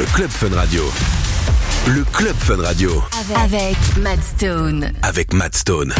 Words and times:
le 0.00 0.06
Club 0.14 0.30
Fun 0.30 0.54
Radio. 0.54 0.82
Le 1.88 2.04
Club 2.04 2.34
Fun 2.38 2.56
Radio 2.62 3.04
Avec 3.36 3.76
Matt 3.98 4.18
Stone. 4.24 4.90
avec 5.02 5.34
Matt 5.34 5.54
Stone. 5.54 5.92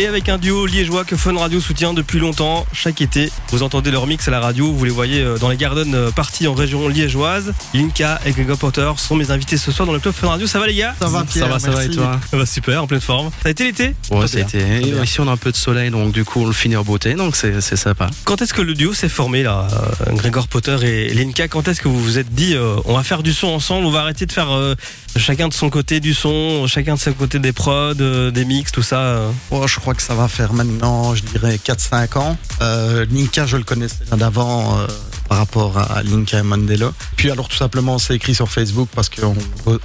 Et 0.00 0.06
avec 0.06 0.30
un 0.30 0.38
duo 0.38 0.64
liégeois 0.64 1.04
que 1.04 1.14
Fun 1.14 1.36
Radio 1.36 1.60
soutient 1.60 1.92
depuis 1.92 2.20
longtemps, 2.20 2.64
chaque 2.72 3.02
été, 3.02 3.30
vous 3.50 3.62
entendez 3.62 3.90
leur 3.90 4.06
mix 4.06 4.26
à 4.28 4.30
la 4.30 4.40
radio, 4.40 4.72
vous 4.72 4.84
les 4.86 4.90
voyez 4.90 5.20
euh, 5.20 5.36
dans 5.36 5.50
les 5.50 5.58
garden 5.58 5.94
euh, 5.94 6.10
parties 6.10 6.48
en 6.48 6.54
région 6.54 6.88
liégeoise. 6.88 7.52
Linka 7.74 8.18
et 8.24 8.30
Gregor 8.30 8.56
Potter 8.56 8.90
sont 8.96 9.14
mes 9.14 9.30
invités 9.30 9.58
ce 9.58 9.70
soir 9.70 9.84
dans 9.84 9.92
le 9.92 9.98
club 9.98 10.14
Fun 10.14 10.28
Radio. 10.28 10.46
Ça 10.46 10.58
va 10.58 10.66
les 10.68 10.74
gars? 10.74 10.94
Ça 10.98 11.08
va, 11.08 11.24
Pierre, 11.24 11.44
Ça 11.44 11.52
va, 11.52 11.58
ça 11.58 11.70
va 11.70 11.84
et 11.84 11.90
toi? 11.90 12.18
Ça 12.30 12.38
va 12.38 12.46
super, 12.46 12.82
en 12.82 12.86
pleine 12.86 13.02
forme. 13.02 13.30
Ça 13.42 13.48
a 13.48 13.50
été 13.50 13.64
l'été? 13.64 13.94
Ouais, 14.10 14.26
ça 14.26 14.38
a 14.38 14.40
été. 14.40 14.58
Ici, 15.04 15.20
on 15.20 15.28
a 15.28 15.32
un 15.32 15.36
peu 15.36 15.52
de 15.52 15.56
soleil, 15.56 15.90
donc 15.90 16.12
du 16.12 16.24
coup, 16.24 16.40
on 16.40 16.46
le 16.46 16.54
finit 16.54 16.76
en 16.76 16.82
beauté, 16.82 17.12
donc 17.12 17.36
c'est 17.36 17.60
c'est 17.60 17.76
sympa. 17.76 18.08
Quand 18.24 18.40
est-ce 18.40 18.54
que 18.54 18.62
le 18.62 18.72
duo 18.72 18.94
s'est 18.94 19.10
formé 19.10 19.42
là 19.42 19.68
euh, 20.06 20.14
Gregor 20.14 20.48
Potter 20.48 20.78
et 20.82 21.12
Linka, 21.12 21.46
quand 21.48 21.68
est-ce 21.68 21.82
que 21.82 21.88
vous 21.88 22.02
vous 22.02 22.16
êtes 22.16 22.34
dit 22.34 22.54
euh, 22.54 22.76
on 22.86 22.96
va 22.96 23.02
faire 23.02 23.22
du 23.22 23.34
son 23.34 23.48
ensemble, 23.48 23.84
on 23.84 23.90
va 23.90 24.00
arrêter 24.00 24.24
de 24.24 24.32
faire 24.32 24.50
euh, 24.50 24.74
chacun 25.18 25.48
de 25.48 25.52
son 25.52 25.68
côté 25.68 26.00
du 26.00 26.14
son, 26.14 26.66
chacun 26.68 26.94
de 26.94 27.00
son 27.00 27.12
côté 27.12 27.38
des 27.38 27.52
prods, 27.52 27.92
euh, 28.00 28.30
des 28.30 28.46
mix, 28.46 28.72
tout 28.72 28.80
ça. 28.80 29.24
Oh, 29.50 29.66
je 29.66 29.76
crois 29.78 29.89
que 29.94 30.02
ça 30.02 30.14
va 30.14 30.28
faire 30.28 30.52
maintenant, 30.52 31.14
je 31.14 31.22
dirais, 31.22 31.56
4-5 31.56 32.18
ans. 32.18 32.36
Euh, 32.60 33.06
Linka, 33.10 33.46
je 33.46 33.56
le 33.56 33.64
connaissais 33.64 34.04
d'avant 34.16 34.78
euh, 34.78 34.86
par 35.30 35.38
rapport 35.38 35.78
à 35.78 36.02
Linka 36.02 36.40
et 36.40 36.42
Mandela. 36.42 36.92
Puis 37.14 37.30
alors 37.30 37.48
tout 37.48 37.56
simplement, 37.56 37.94
on 37.94 37.98
s'est 37.98 38.16
écrit 38.16 38.34
sur 38.34 38.50
Facebook 38.50 38.88
parce 38.96 39.08
qu'on 39.08 39.36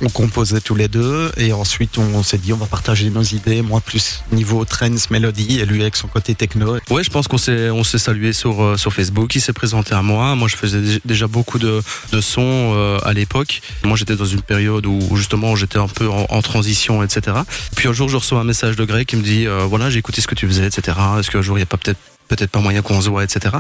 on 0.01 0.09
composait 0.09 0.59
tous 0.59 0.73
les 0.73 0.87
deux. 0.87 1.31
Et 1.37 1.53
ensuite, 1.53 1.99
on, 1.99 2.23
s'est 2.23 2.39
dit, 2.39 2.51
on 2.51 2.57
va 2.57 2.65
partager 2.65 3.11
nos 3.11 3.21
idées. 3.21 3.61
Moi, 3.61 3.79
plus 3.79 4.23
niveau 4.31 4.65
trends, 4.65 4.89
mélodie, 5.11 5.59
et 5.59 5.65
lui 5.67 5.83
avec 5.83 5.97
son 5.97 6.07
côté 6.07 6.33
techno. 6.33 6.77
Ouais, 6.89 7.03
je 7.03 7.11
pense 7.11 7.27
qu'on 7.27 7.37
s'est 7.37 7.69
on 7.69 7.83
salué 7.83 8.33
sur 8.33 8.63
euh, 8.63 8.75
sur 8.75 8.91
Facebook. 8.91 9.35
Il 9.35 9.41
s'est 9.41 9.53
présenté 9.53 9.93
à 9.93 10.01
moi. 10.01 10.33
Moi, 10.33 10.47
je 10.47 10.55
faisais 10.55 10.81
dé- 10.81 11.01
déjà 11.05 11.27
beaucoup 11.27 11.59
de 11.59 11.83
de 12.11 12.21
sons 12.21 12.73
euh, 12.75 12.97
à 13.03 13.13
l'époque. 13.13 13.61
Moi, 13.83 13.95
j'étais 13.97 14.15
dans 14.15 14.25
une 14.25 14.41
période 14.41 14.87
où 14.87 15.15
justement 15.15 15.55
j'étais 15.55 15.77
un 15.77 15.87
peu 15.87 16.09
en, 16.09 16.25
en 16.27 16.41
transition, 16.41 17.03
etc. 17.03 17.37
Puis 17.75 17.87
un 17.87 17.93
jour, 17.93 18.09
je 18.09 18.17
reçois 18.17 18.39
un 18.39 18.43
message 18.43 18.75
de 18.77 18.83
Greg 18.83 19.05
qui 19.05 19.15
me 19.15 19.21
dit 19.21 19.45
euh, 19.45 19.65
voilà, 19.69 19.91
j'ai 19.91 19.99
écouté 19.99 20.21
ce 20.21 20.27
que 20.27 20.33
tu 20.35 20.47
faisais, 20.47 20.65
etc. 20.65 20.97
Est-ce 21.19 21.29
qu'un 21.29 21.43
jour 21.43 21.55
il 21.55 21.59
n'y 21.59 21.63
a 21.63 21.67
pas 21.67 21.77
peut-être 21.77 21.99
peut-être 22.27 22.51
pas 22.51 22.59
moyen 22.59 22.81
qu'on 22.81 23.01
se 23.01 23.09
voit, 23.09 23.23
etc. 23.23 23.55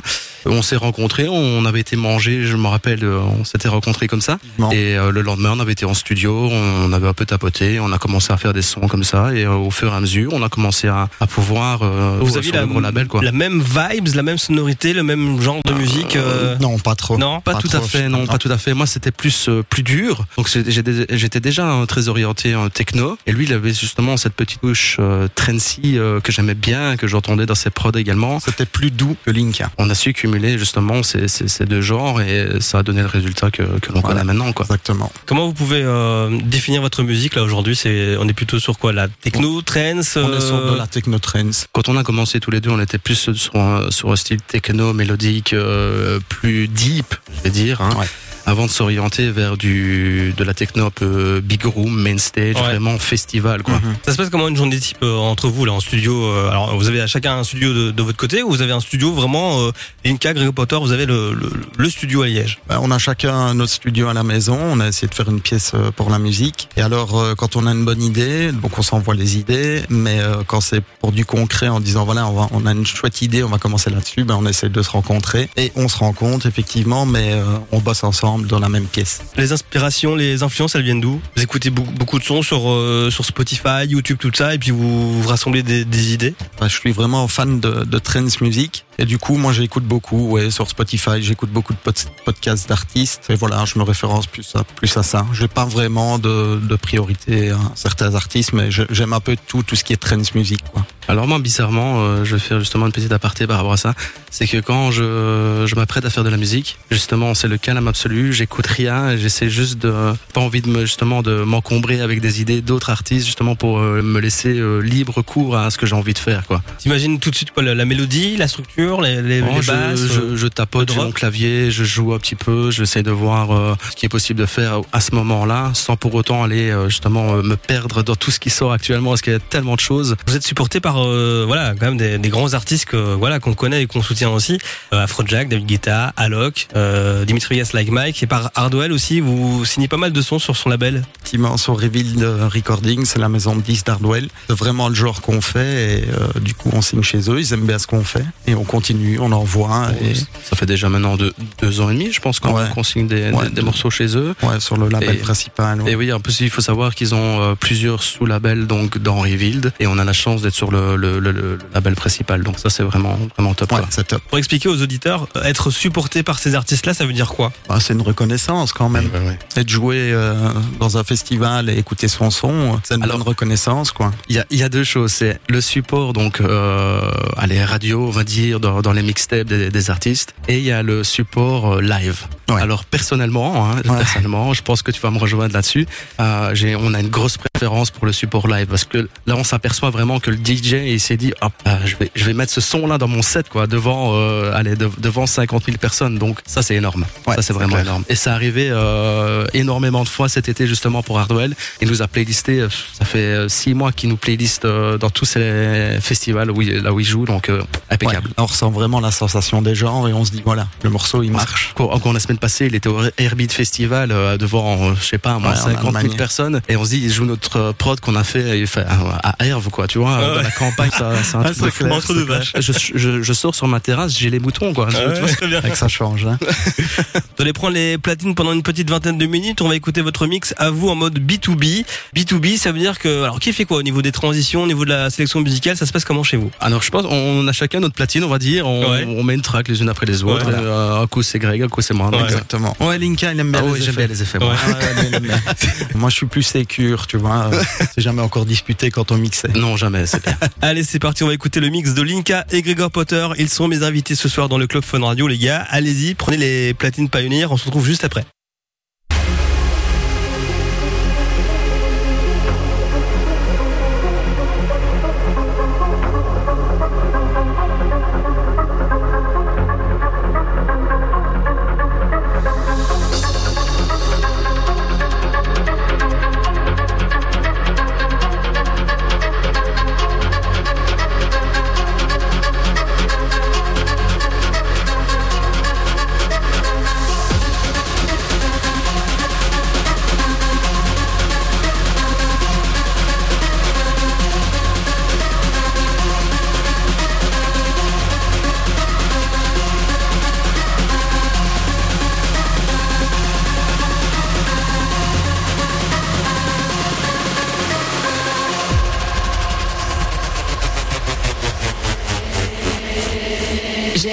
On 0.45 0.61
s'est 0.61 0.75
rencontrés, 0.75 1.27
on 1.27 1.65
avait 1.65 1.79
été 1.79 1.95
manger, 1.95 2.45
je 2.45 2.55
me 2.55 2.67
rappelle, 2.67 3.03
euh, 3.03 3.19
on 3.19 3.43
s'était 3.43 3.67
rencontrés 3.67 4.07
comme 4.07 4.21
ça. 4.21 4.37
Non. 4.59 4.71
Et 4.71 4.97
euh, 4.97 5.11
le 5.11 5.21
lendemain, 5.21 5.53
on 5.53 5.59
avait 5.59 5.73
été 5.73 5.85
en 5.85 5.93
studio, 5.93 6.49
on 6.51 6.91
avait 6.93 7.07
un 7.07 7.13
peu 7.13 7.25
tapoté, 7.25 7.79
on 7.79 7.91
a 7.91 7.97
commencé 7.97 8.31
à 8.31 8.37
faire 8.37 8.53
des 8.53 8.61
sons 8.61 8.87
comme 8.87 9.03
ça, 9.03 9.33
et 9.33 9.43
euh, 9.45 9.53
au 9.55 9.71
fur 9.71 9.93
et 9.93 9.95
à 9.95 9.99
mesure, 9.99 10.31
on 10.33 10.43
a 10.43 10.49
commencé 10.49 10.87
à, 10.87 11.09
à 11.19 11.27
pouvoir 11.27 11.81
euh, 11.83 12.19
Vous 12.21 12.37
aviez 12.37 12.51
le 12.51 12.59
la, 12.65 12.79
label, 12.81 13.07
quoi. 13.07 13.23
la 13.23 13.31
même 13.31 13.61
vibes, 13.61 14.15
la 14.15 14.23
même 14.23 14.37
sonorité, 14.37 14.93
le 14.93 15.03
même 15.03 15.41
genre 15.41 15.61
de 15.65 15.73
musique 15.73 16.15
euh, 16.15 16.57
Non, 16.59 16.77
pas 16.79 16.95
trop. 16.95 17.17
Non? 17.17 17.41
Pas, 17.41 17.55
tout 17.55 17.69
à 17.73 17.81
fait, 17.81 18.09
non, 18.09 18.19
non. 18.19 18.27
pas 18.27 18.37
tout 18.37 18.51
à 18.51 18.57
fait. 18.57 18.73
Moi, 18.73 18.85
c'était 18.85 19.11
plus 19.11 19.49
euh, 19.49 19.63
plus 19.63 19.83
dur. 19.83 20.25
Donc 20.37 20.49
j'étais 20.49 21.39
déjà 21.39 21.83
très 21.87 22.07
orienté 22.07 22.55
en 22.55 22.69
techno, 22.69 23.17
et 23.25 23.31
lui, 23.31 23.45
il 23.45 23.53
avait 23.53 23.73
justement 23.73 24.17
cette 24.17 24.33
petite 24.33 24.61
touche 24.61 24.97
euh, 24.99 25.27
trendy 25.35 25.97
euh, 25.97 26.19
que 26.19 26.31
j'aimais 26.31 26.55
bien, 26.55 26.97
que 26.97 27.07
j'entendais 27.07 27.45
dans 27.45 27.55
ses 27.55 27.69
prods 27.69 27.91
également. 27.97 28.39
C'était 28.57 28.69
plus 28.71 28.89
doux 28.89 29.17
que 29.25 29.31
Linka. 29.31 29.69
On 29.77 29.89
a 29.89 29.95
su 29.95 30.13
cumuler 30.13 30.57
justement 30.57 31.03
ces, 31.03 31.27
ces, 31.27 31.49
ces 31.49 31.65
deux 31.65 31.81
genres, 31.81 32.21
et 32.21 32.47
ça 32.61 32.79
a 32.79 32.83
donné 32.83 33.01
le 33.01 33.07
résultat 33.07 33.51
que, 33.51 33.63
que 33.63 33.91
l'on 33.91 33.99
Voilà. 33.99 34.21
connaît 34.21 34.23
maintenant, 34.23 34.53
quoi. 34.53 34.65
Exactement. 34.65 35.11
Comment 35.25 35.45
vous 35.47 35.53
pouvez 35.53 35.81
euh, 35.83 36.29
définir 36.45 36.81
votre 36.81 37.03
musique 37.03 37.35
là 37.35 37.43
aujourd'hui? 37.43 37.75
C'est 37.75 38.15
on 38.17 38.25
est 38.29 38.33
plutôt 38.33 38.57
sur 38.59 38.77
quoi 38.77 38.93
La 38.93 39.09
techno, 39.09 39.61
trance 39.61 40.15
On 40.15 40.33
est 40.33 40.39
sur 40.39 40.55
euh, 40.55 40.71
de 40.71 40.77
la 40.77 40.87
techno 40.87 41.19
trends. 41.19 41.65
Quand 41.73 41.89
on 41.89 41.97
a 41.97 42.03
commencé 42.03 42.39
tous 42.39 42.49
les 42.51 42.61
deux, 42.61 42.69
on 42.69 42.79
était 42.79 42.97
plus 42.97 43.33
sur 43.33 43.55
un, 43.57 43.91
sur 43.91 44.09
un 44.09 44.15
style 44.15 44.41
techno, 44.41 44.93
mélodique, 44.93 45.51
euh, 45.51 46.21
plus 46.29 46.69
deep, 46.69 47.13
je 47.37 47.41
vais 47.43 47.49
dire, 47.49 47.81
hein, 47.81 47.89
Ouais. 47.99 48.07
Avant 48.45 48.65
de 48.65 48.71
s'orienter 48.71 49.31
vers 49.31 49.57
du 49.57 50.33
de 50.37 50.43
la 50.43 50.53
techno 50.53 50.85
un 50.85 50.89
peu 50.91 51.39
big 51.41 51.63
room, 51.65 51.93
main 51.93 52.17
stage, 52.17 52.55
Ouais. 52.55 52.61
vraiment 52.61 52.97
festival, 52.99 53.63
quoi. 53.63 53.75
Mhm. 53.75 53.95
Ça 54.05 54.11
se 54.11 54.17
passe 54.17 54.29
comment 54.29 54.47
une 54.47 54.55
journée 54.57 54.79
type 54.79 54.97
euh, 55.03 55.15
entre 55.17 55.47
vous 55.49 55.65
là 55.65 55.73
en 55.73 55.79
studio 55.79 56.23
euh, 56.25 56.49
Alors 56.49 56.75
vous 56.77 56.87
avez 56.87 57.01
à 57.01 57.07
chacun 57.07 57.37
un 57.37 57.43
studio 57.43 57.73
de, 57.73 57.91
de 57.91 58.03
votre 58.03 58.17
côté 58.17 58.43
ou 58.43 58.49
vous 58.49 58.61
avez 58.61 58.71
un 58.73 58.79
studio 58.79 59.11
vraiment 59.13 59.61
euh, 59.61 59.71
Linka, 60.03 60.33
Gregor 60.33 60.53
Potter, 60.53 60.75
vous 60.79 60.91
avez 60.91 61.05
le, 61.05 61.33
le, 61.33 61.49
le 61.77 61.89
studio 61.89 62.21
à 62.21 62.27
Liège? 62.27 62.59
Ben, 62.69 62.79
on 62.81 62.91
a 62.91 62.97
chacun 62.99 63.53
notre 63.53 63.71
studio 63.71 64.07
à 64.07 64.13
la 64.13 64.23
maison. 64.23 64.57
On 64.61 64.79
a 64.79 64.87
essayé 64.87 65.07
de 65.07 65.15
faire 65.15 65.29
une 65.29 65.41
pièce 65.41 65.71
euh, 65.73 65.91
pour 65.91 66.09
la 66.09 66.19
musique. 66.19 66.69
Et 66.77 66.81
alors, 66.81 67.17
euh, 67.19 67.33
quand 67.35 67.55
on 67.55 67.65
a 67.67 67.71
une 67.71 67.85
bonne 67.85 68.01
idée, 68.01 68.51
donc 68.51 68.77
on 68.77 68.81
s'envoie 68.81 69.15
les 69.15 69.37
idées. 69.37 69.81
Mais 69.89 70.19
euh, 70.19 70.43
quand 70.45 70.61
c'est 70.61 70.81
pour 70.99 71.11
du 71.11 71.25
concret, 71.25 71.67
en 71.67 71.79
disant 71.79 72.05
voilà, 72.05 72.27
on, 72.27 72.33
va, 72.33 72.47
on 72.51 72.65
a 72.65 72.71
une 72.71 72.85
chouette 72.85 73.21
idée, 73.21 73.43
on 73.43 73.49
va 73.49 73.57
commencer 73.57 73.89
là-dessus, 73.89 74.23
ben, 74.23 74.37
on 74.39 74.45
essaie 74.45 74.69
de 74.69 74.81
se 74.81 74.89
rencontrer. 74.89 75.49
Et 75.57 75.71
on 75.75 75.87
se 75.87 75.97
rencontre 75.97 76.45
effectivement, 76.45 77.05
mais 77.05 77.31
euh, 77.33 77.43
on 77.71 77.79
bosse 77.79 78.03
ensemble 78.03 78.34
dans 78.39 78.59
la 78.59 78.69
même 78.69 78.85
pièce. 78.85 79.21
Les 79.37 79.51
inspirations, 79.51 80.15
les 80.15 80.43
influences, 80.43 80.75
elles 80.75 80.83
viennent 80.83 81.01
d'où? 81.01 81.21
Vous 81.35 81.43
écoutez 81.43 81.69
beaucoup, 81.69 81.91
beaucoup 81.91 82.19
de 82.19 82.23
sons 82.23 82.41
sur 82.41 82.69
euh, 82.69 83.09
sur 83.11 83.25
Spotify, 83.25 83.85
YouTube, 83.87 84.17
tout 84.19 84.31
ça, 84.33 84.53
et 84.53 84.57
puis 84.57 84.71
vous, 84.71 85.21
vous 85.21 85.27
rassemblez 85.27 85.63
des, 85.63 85.85
des 85.85 86.13
idées? 86.13 86.35
Ben, 86.59 86.67
je 86.67 86.77
suis 86.79 86.91
vraiment 86.91 87.27
fan 87.27 87.59
de, 87.59 87.83
de 87.83 87.97
trance 87.99 88.41
music. 88.41 88.85
Et 88.97 89.03
du 89.05 89.17
coup, 89.17 89.35
moi, 89.35 89.51
j'écoute 89.51 89.83
beaucoup, 89.83 90.29
ouais, 90.29 90.49
sur 90.51 90.69
Spotify, 90.69 91.21
j'écoute 91.21 91.49
beaucoup 91.49 91.73
de 91.73 91.77
pod- 91.77 91.95
podcasts 92.23 92.69
d'artistes. 92.69 93.23
Et 93.29 93.35
voilà, 93.35 93.65
je 93.65 93.77
me 93.77 93.83
référence 93.83 94.25
plus 94.25 94.55
à, 94.55 94.63
plus 94.63 94.95
à 94.95 95.03
ça. 95.03 95.25
J'ai 95.33 95.49
pas 95.49 95.65
vraiment 95.65 96.17
de, 96.17 96.57
de 96.61 96.75
priorité 96.77 97.49
à 97.49 97.59
certains 97.75 98.15
artistes, 98.15 98.53
mais 98.53 98.69
j'aime 98.71 99.11
un 99.11 99.19
peu 99.19 99.35
tout, 99.47 99.63
tout 99.63 99.75
ce 99.75 99.83
qui 99.83 99.91
est 99.91 99.97
trance 99.97 100.33
music, 100.33 100.61
quoi. 100.71 100.85
Alors 101.07 101.27
moi, 101.27 101.37
bizarrement, 101.37 101.99
euh, 101.99 102.23
je 102.23 102.35
vais 102.35 102.41
faire 102.41 102.59
justement 102.59 102.87
une 102.87 102.91
petite 102.91 103.11
aparté 103.11 103.45
par 103.45 103.57
rapport 103.57 103.73
à 103.73 103.77
ça. 103.77 103.93
C'est 104.31 104.47
que 104.47 104.57
quand 104.57 104.89
je, 104.91 105.65
je 105.67 105.75
m'apprête 105.75 106.03
à 106.05 106.09
faire 106.09 106.23
de 106.23 106.29
la 106.29 106.37
musique, 106.37 106.79
justement, 106.89 107.35
c'est 107.35 107.47
le 107.47 107.57
calme 107.57 107.87
absolu. 107.87 108.24
J'écoute 108.31 108.67
rien. 108.67 109.15
J'essaie 109.17 109.49
juste 109.49 109.79
de 109.79 109.93
pas 110.33 110.41
envie 110.41 110.61
de 110.61 110.69
me 110.69 110.81
justement 110.81 111.21
de 111.21 111.43
m'encombrer 111.43 112.01
avec 112.01 112.21
des 112.21 112.41
idées 112.41 112.61
d'autres 112.61 112.89
artistes, 112.89 113.25
justement 113.25 113.55
pour 113.55 113.79
euh, 113.79 114.01
me 114.01 114.19
laisser 114.19 114.57
euh, 114.57 114.79
libre 114.79 115.21
cours 115.21 115.57
à 115.57 115.69
ce 115.71 115.77
que 115.77 115.85
j'ai 115.85 115.95
envie 115.95 116.13
de 116.13 116.19
faire, 116.19 116.45
quoi. 116.47 116.61
T'imagines 116.77 117.19
tout 117.19 117.31
de 117.31 117.35
suite 117.35 117.51
quoi, 117.51 117.63
la, 117.63 117.75
la 117.75 117.85
mélodie, 117.85 118.37
la 118.37 118.47
structure, 118.47 119.01
les, 119.01 119.21
les, 119.21 119.41
Bon, 119.41 119.55
les 119.55 119.61
je, 119.61 119.71
basses 119.71 120.01
euh, 120.01 120.29
je, 120.31 120.35
je 120.35 120.47
tapote 120.47 120.91
sur 120.91 121.03
mon 121.03 121.11
clavier, 121.11 121.71
je 121.71 121.83
joue 121.83 122.13
un 122.13 122.19
petit 122.19 122.35
peu, 122.35 122.71
j'essaie 122.71 123.03
de 123.03 123.11
voir 123.11 123.51
euh, 123.51 123.75
ce 123.91 123.95
qui 123.95 124.05
est 124.05 124.09
possible 124.09 124.39
de 124.39 124.45
faire 124.45 124.81
à 124.91 125.01
ce 125.01 125.13
moment-là, 125.15 125.71
sans 125.73 125.95
pour 125.95 126.13
autant 126.15 126.43
aller 126.43 126.69
euh, 126.69 126.89
justement 126.89 127.35
euh, 127.35 127.41
me 127.41 127.55
perdre 127.55 128.03
dans 128.03 128.15
tout 128.15 128.31
ce 128.31 128.39
qui 128.39 128.49
sort 128.49 128.71
actuellement, 128.71 129.11
parce 129.11 129.21
qu'il 129.21 129.33
y 129.33 129.35
a 129.35 129.39
tellement 129.39 129.75
de 129.75 129.79
choses. 129.79 130.15
Vous 130.27 130.35
êtes 130.35 130.45
supporté 130.45 130.79
par 130.79 131.03
euh, 131.03 131.43
voilà 131.47 131.73
quand 131.79 131.85
même 131.87 131.97
des, 131.97 132.17
des 132.17 132.29
grands 132.29 132.53
artistes 132.53 132.85
que 132.85 132.97
voilà 133.15 133.39
qu'on 133.39 133.53
connaît 133.53 133.83
et 133.83 133.87
qu'on 133.87 134.01
soutient 134.01 134.29
aussi. 134.29 134.57
Euh, 134.93 135.03
Afrojack, 135.03 135.49
David 135.49 135.65
Guetta, 135.65 136.13
Alok, 136.17 136.67
euh, 136.75 137.25
Dimitrios 137.25 137.65
Like 137.73 137.89
Mike 137.89 138.14
et 138.21 138.27
par 138.27 138.51
Hardwell 138.55 138.91
aussi. 138.91 139.19
Vous 139.19 139.65
signez 139.65 139.87
pas 139.87 139.97
mal 139.97 140.11
de 140.11 140.21
sons 140.21 140.39
sur 140.39 140.55
son 140.57 140.69
label. 140.69 141.03
effectivement 141.19 141.57
sur 141.57 141.79
Revealed 141.79 142.23
Recording, 142.53 143.05
c'est 143.05 143.19
la 143.19 143.29
maison 143.29 143.55
de 143.55 143.61
10 143.61 143.83
d'Hardwell. 143.83 144.29
C'est 144.47 144.55
vraiment 144.57 144.89
le 144.89 144.95
genre 144.95 145.21
qu'on 145.21 145.41
fait 145.41 145.99
et 145.99 146.05
euh, 146.09 146.39
du 146.39 146.53
coup 146.53 146.69
on 146.73 146.81
signe 146.81 147.01
chez 147.03 147.29
eux, 147.29 147.39
ils 147.39 147.53
aiment 147.53 147.65
bien 147.65 147.79
ce 147.79 147.87
qu'on 147.87 148.03
fait 148.03 148.25
et 148.47 148.55
on 148.55 148.63
continue, 148.63 149.19
on 149.19 149.31
envoie 149.31 149.87
et 150.01 150.13
Ça 150.15 150.55
fait 150.55 150.65
déjà 150.65 150.89
maintenant 150.89 151.17
deux, 151.17 151.33
deux 151.61 151.81
ans 151.81 151.89
et 151.89 151.93
demi, 151.93 152.11
je 152.11 152.19
pense, 152.21 152.39
qu'on 152.39 152.53
Ouais. 152.55 152.83
signe 152.83 153.07
des, 153.07 153.31
Ouais. 153.31 153.49
des, 153.49 153.55
des 153.55 153.61
morceaux 153.61 153.89
chez 153.89 154.15
eux. 154.15 154.33
ouais, 154.43 154.59
sur 154.59 154.77
le 154.77 154.87
label 154.89 155.15
Et- 155.15 155.19
principal. 155.19 155.81
ouais. 155.81 155.91
Et 155.91 155.95
oui, 155.95 156.11
en 156.13 156.19
plus, 156.19 156.39
il 156.41 156.49
faut 156.49 156.61
savoir 156.61 156.95
qu'ils 156.95 157.13
ont 157.15 157.41
euh, 157.41 157.55
plusieurs 157.55 158.03
sous-labels 158.03 158.67
donc 158.67 158.97
dans 158.97 159.19
Revealed, 159.19 159.73
et 159.79 159.87
on 159.87 159.97
a 159.97 160.03
la 160.03 160.13
chance 160.13 160.41
d'être 160.41 160.53
sur 160.53 160.71
le, 160.71 160.95
le, 160.95 161.19
le, 161.19 161.31
le 161.31 161.57
label 161.73 161.95
principal. 161.95 162.43
Donc 162.43 162.59
ça, 162.59 162.69
c'est 162.69 162.83
vraiment 162.83 163.17
vraiment 163.37 163.53
top. 163.53 163.71
Ouais, 163.73 163.81
top. 164.07 164.21
Pour 164.29 164.37
expliquer 164.37 164.69
aux 164.69 164.81
auditeurs, 164.81 165.27
euh, 165.35 165.43
être 165.43 165.69
supporté 165.71 166.23
par 166.23 166.39
ces 166.39 166.55
artistes-là, 166.55 166.93
ça 166.93 167.05
veut 167.05 167.13
dire 167.13 167.29
quoi? 167.29 167.51
Bah, 167.67 167.79
c'est 167.79 167.93
une 167.93 168.01
reconnaissance 168.05 168.71
quand 168.73 168.89
même. 168.89 169.09
Ouais, 169.13 169.19
ouais. 169.27 169.39
Et 169.57 169.63
de 169.63 169.69
jouer 169.69 170.11
euh, 170.13 170.35
dans 170.79 170.97
un 170.97 171.03
festival 171.03 171.69
et 171.69 171.77
écouter 171.77 172.07
son 172.07 172.29
son, 172.31 172.79
c'est 172.83 172.95
une 172.95 173.03
Alors- 173.03 173.17
bonne 173.17 173.27
reconnaissance 173.27 173.91
quoi. 173.91 174.11
Il 174.29 174.35
y 174.35 174.39
a, 174.39 174.45
y 174.51 174.63
a 174.63 174.69
deux 174.69 174.83
choses. 174.83 175.11
C'est 175.11 175.39
le 175.49 175.61
support, 175.61 176.13
donc, 176.13 176.41
euh, 176.41 177.01
à 177.37 177.47
les 177.47 177.63
radios, 177.63 178.07
on 178.07 178.11
va 178.11 178.23
dire, 178.23 178.59
dans, 178.59 178.81
dans 178.81 178.93
les 178.93 179.03
mixtapes 179.03 179.47
des, 179.47 179.69
des 179.69 179.89
artistes. 179.89 180.33
Et 180.47 180.57
il 180.59 180.63
y 180.63 180.71
a 180.71 180.83
le 180.83 181.03
support 181.03 181.75
euh, 181.75 181.81
live. 181.81 182.25
Ouais. 182.49 182.61
Alors, 182.61 182.85
personnellement, 182.85 183.65
hein, 183.71 183.75
Ouais. 183.85 183.97
personnellement, 183.97 184.53
je 184.53 184.61
pense 184.61 184.81
que 184.81 184.91
tu 184.91 185.01
vas 185.01 185.09
me 185.11 185.17
rejoindre 185.17 185.53
là-dessus. 185.53 185.87
Euh, 186.19 186.53
j'ai, 186.53 186.75
on 186.75 186.93
a 186.93 186.99
une 186.99 187.09
grosse 187.09 187.37
préférence 187.37 187.89
pour 187.91 188.05
le 188.05 188.11
support 188.11 188.47
live 188.47 188.67
parce 188.67 188.83
que 188.83 189.09
là, 189.25 189.35
on 189.35 189.43
s'aperçoit 189.43 189.89
vraiment 189.89 190.19
que 190.19 190.29
le 190.31 190.37
DJ, 190.37 190.73
il 190.85 190.99
s'est 190.99 191.17
dit, 191.17 191.33
hop, 191.41 191.53
euh, 191.67 191.75
je 191.85 191.95
vais, 191.95 192.11
je 192.15 192.23
vais 192.23 192.33
mettre 192.33 192.51
ce 192.51 192.61
son-là 192.61 192.97
dans 192.97 193.07
mon 193.07 193.21
set, 193.21 193.49
quoi, 193.49 193.65
devant, 193.67 194.11
euh, 194.13 194.53
allez, 194.53 194.75
de- 194.75 194.89
devant 194.99 195.25
50 195.25 195.65
000 195.65 195.77
personnes. 195.77 196.17
Donc, 196.19 196.39
ça, 196.45 196.61
c'est 196.61 196.75
énorme. 196.75 197.05
Ouais, 197.25 197.35
ça, 197.35 197.41
c'est 197.41 197.53
vraiment 197.53 197.73
clair. 197.73 197.85
énorme. 197.85 198.03
Et 198.09 198.15
ça 198.15 198.33
arrivait 198.33 198.69
euh, 198.71 199.45
énormément 199.53 200.03
de 200.03 200.09
fois 200.09 200.29
cet 200.29 200.47
été, 200.49 200.67
justement, 200.67 201.01
pour 201.01 201.19
Hardwell. 201.19 201.55
Il 201.81 201.87
nous 201.89 202.01
a 202.01 202.07
playlisté, 202.07 202.59
euh, 202.61 202.69
ça 202.93 203.05
fait 203.05 203.17
euh, 203.19 203.49
six 203.49 203.73
mois 203.73 203.91
qu'il 203.91 204.09
nous 204.09 204.17
playlist 204.17 204.65
dans 204.65 205.09
tous 205.09 205.25
ces 205.25 205.97
festivals 206.01 206.51
où 206.51 206.61
il, 206.61 206.81
là 206.81 206.93
où 206.93 206.99
il 206.99 207.05
joue, 207.05 207.25
donc 207.25 207.49
euh, 207.49 207.61
impeccable. 207.89 208.29
On 208.37 208.45
ressent 208.45 208.69
vraiment 208.69 208.99
la 208.99 209.11
sensation 209.11 209.61
des 209.61 209.75
gens 209.75 210.07
et 210.07 210.13
on 210.13 210.25
se 210.25 210.31
dit 210.31 210.41
voilà, 210.45 210.67
le 210.83 210.89
morceau 210.89 211.23
il 211.23 211.31
marche. 211.31 211.71
Encore, 211.71 211.93
encore 211.93 212.13
la 212.13 212.19
semaine 212.19 212.34
semaine 212.35 212.39
passée, 212.39 212.65
il 212.67 212.75
était 212.75 212.89
au 212.89 212.99
Airbeat 213.17 213.51
Festival 213.53 214.11
euh, 214.11 214.37
devant, 214.37 214.89
euh, 214.91 214.93
je 214.99 215.05
sais 215.05 215.17
pas, 215.17 215.39
moi, 215.39 215.51
Ouais, 215.51 215.57
en 215.57 215.63
50 215.63 215.81
000 215.83 215.95
Allemagne. 215.97 216.17
personnes. 216.17 216.61
Et 216.67 216.75
on 216.75 216.83
se 216.85 216.89
dit, 216.91 217.01
il 217.03 217.11
joue 217.11 217.25
notre 217.25 217.57
euh, 217.57 217.71
prod 217.73 217.99
qu'on 217.99 218.15
a 218.15 218.23
fait, 218.23 218.59
il 218.59 218.67
fait, 218.67 218.85
à 219.23 219.35
Herve, 219.45 219.69
quoi, 219.69 219.87
tu 219.87 219.97
vois, 219.99 220.17
Ah 220.17 220.21
dans 220.27 220.35
ouais. 220.37 220.43
la 220.43 220.51
campagne, 220.51 220.89
ça, 220.97 221.11
c'est 221.23 221.35
un 221.37 221.41
Ah, 221.41 221.43
truc 221.45 221.57
c'est 221.57 221.65
de 221.65 221.69
clair, 221.87 221.93
entre 221.93 222.13
deux 222.13 222.23
vaches. 222.25 222.53
Je, 222.59 222.71
je, 222.95 223.21
je 223.21 223.33
sors 223.33 223.55
sur 223.55 223.67
ma 223.67 223.79
terrasse, 223.79 224.17
j'ai 224.17 224.29
les 224.29 224.39
moutons, 224.39 224.73
quoi. 224.73 224.89
Je- 224.89 224.97
Ah 224.97 225.01
tu 225.01 225.07
ouais, 225.09 225.19
vois, 225.21 225.29
très 225.29 225.47
bien. 225.47 225.61
Fait 225.61 225.69
que 225.69 225.77
ça 225.77 225.87
change. 225.87 226.25
Hein. 226.25 226.37
Vous 226.41 227.21
allez 227.39 227.53
prendre 227.53 227.73
les 227.73 227.97
platines 227.97 228.35
pendant 228.35 228.51
une 228.53 228.63
petite 228.63 228.89
vingtaine 228.89 229.17
de 229.17 229.25
minutes. 229.25 229.61
On 229.61 229.67
va 229.69 229.75
écouter 229.75 230.01
votre 230.01 230.27
mix 230.27 230.53
à 230.57 230.69
vous 230.69 230.89
en 230.89 230.95
mode 230.95 231.19
B2B. 231.19 231.85
B2B, 232.15 232.57
ça 232.57 232.71
veut 232.71 232.79
dire 232.79 232.99
que, 232.99 233.23
alors, 233.23 233.39
qui 233.39 233.53
fait 233.53 233.65
quoi 233.65 233.77
au 233.77 233.83
niveau 233.83 234.01
des 234.01 234.11
transitions, 234.11 234.63
au 234.63 234.67
niveau 234.67 234.83
de 234.85 234.89
la 234.89 235.09
sélection 235.09 235.41
musicale? 235.41 235.77
Ça 235.77 235.85
se 235.85 235.91
passe 235.93 236.05
comment 236.05 236.23
chez 236.23 236.37
vous? 236.37 236.51
Alors 236.59 236.81
je 236.81 236.89
pense 236.89 237.05
on 237.09 237.47
a 237.47 237.51
chacun 237.51 237.79
notre 237.79 237.95
platine, 237.95 238.23
on 238.23 238.27
va 238.29 238.39
dire. 238.39 238.67
On, 238.67 238.75
Ouais. 238.91 239.05
on 239.07 239.23
met 239.23 239.33
une 239.35 239.41
track 239.41 239.67
les 239.67 239.81
unes 239.81 239.89
après 239.89 240.05
les 240.05 240.23
autres. 240.23 240.45
Ouais. 240.47 240.53
Euh, 240.55 241.01
un 241.01 241.07
coup 241.07 241.21
c'est 241.23 241.39
Greg, 241.39 241.61
un 241.63 241.67
coup 241.67 241.81
c'est 241.81 241.93
moi. 241.93 242.09
Ouais. 242.25 242.31
Exactement. 242.33 242.75
Ouais, 242.79 242.97
Linka, 242.97 243.31
il 243.31 243.39
aime 243.39 243.51
bien 243.51 243.63
Ah 243.65 243.73
les 243.75 243.81
j'aime 243.81 243.95
bien 243.95 244.07
les 244.07 244.21
effets. 244.21 244.39
moi. 244.39 244.49
Ouais. 244.49 244.55
Ah 244.63 244.69
ouais, 244.69 245.01
lui, 245.01 245.07
il 245.09 245.15
aime 245.15 245.23
bien. 245.23 245.41
Moi, 245.95 246.09
je 246.09 246.15
suis 246.15 246.25
plus 246.25 246.43
sécure, 246.43 247.07
tu 247.07 247.17
vois. 247.17 247.49
C'est 247.95 248.01
jamais 248.01 248.21
encore 248.21 248.45
disputé 248.45 248.91
quand 248.91 249.11
on 249.11 249.17
mixait. 249.17 249.49
Non, 249.55 249.77
jamais, 249.77 250.05
c'est 250.05 250.21
clair. 250.21 250.37
Allez, 250.61 250.83
c'est 250.83 250.99
parti, 250.99 251.23
on 251.23 251.27
va 251.27 251.33
écouter 251.33 251.59
le 251.59 251.69
mix 251.69 251.93
de 251.93 252.01
Linka 252.01 252.45
et 252.51 252.61
Gregor 252.61 252.91
Potter. 252.91 253.27
Ils 253.37 253.49
sont 253.49 253.67
mes 253.67 253.83
invités 253.83 254.15
ce 254.15 254.27
soir 254.29 254.49
dans 254.49 254.57
le 254.57 254.67
Club 254.67 254.83
Fun 254.83 254.99
Radio, 255.03 255.27
les 255.27 255.37
gars. 255.37 255.65
Allez-y, 255.69 256.13
prenez 256.15 256.37
les 256.37 256.73
platines 256.73 257.09
Pioneer. 257.09 257.51
On 257.51 257.57
se 257.57 257.65
retrouve 257.65 257.85
juste 257.85 258.03
après. 258.03 258.25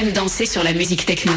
J'aime 0.02 0.12
danser 0.12 0.46
sur 0.46 0.64
la 0.64 0.72
musique 0.72 1.06
techno. 1.06 1.32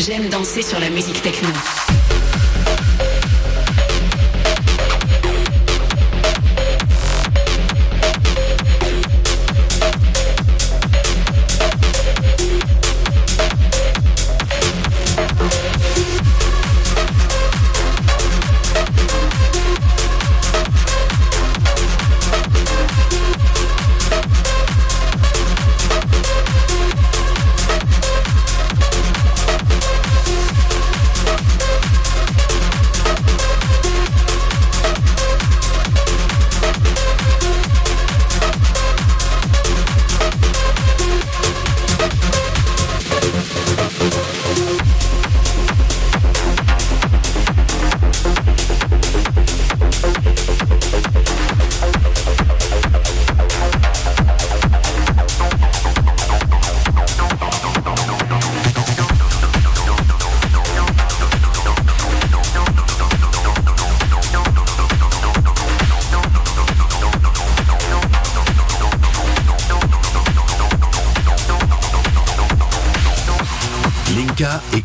J'aime 0.00 0.30
danser 0.30 0.62
sur 0.62 0.80
la 0.80 0.88
musique 0.88 1.20
techno. 1.20 1.50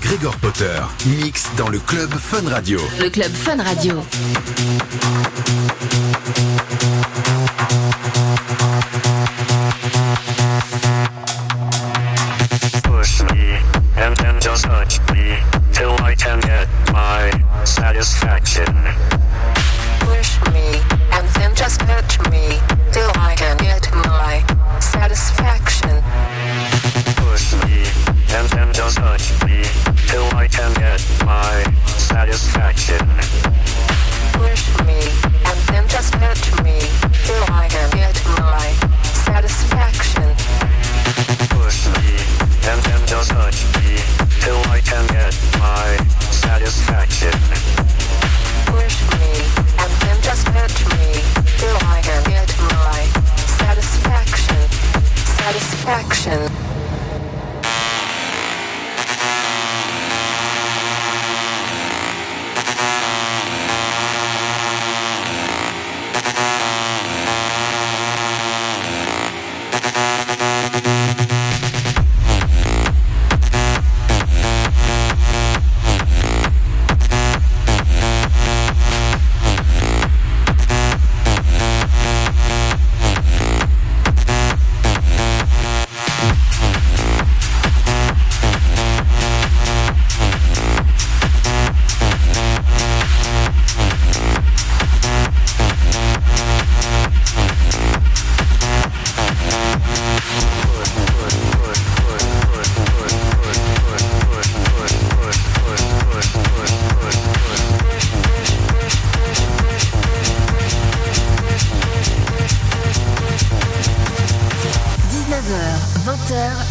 Gregor 0.06 0.38
Potter. 0.38 0.80
Mix 1.20 1.50
dans 1.58 1.68
le 1.68 1.80
Club 1.80 2.14
Fun 2.14 2.48
Radio. 2.48 2.80
Le 3.00 3.10
Club 3.10 3.32
Fun 3.32 3.58
Radio. 3.58 4.04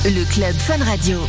le 0.05 0.25
club 0.25 0.55
Fun 0.59 0.83
Radio. 0.85 1.21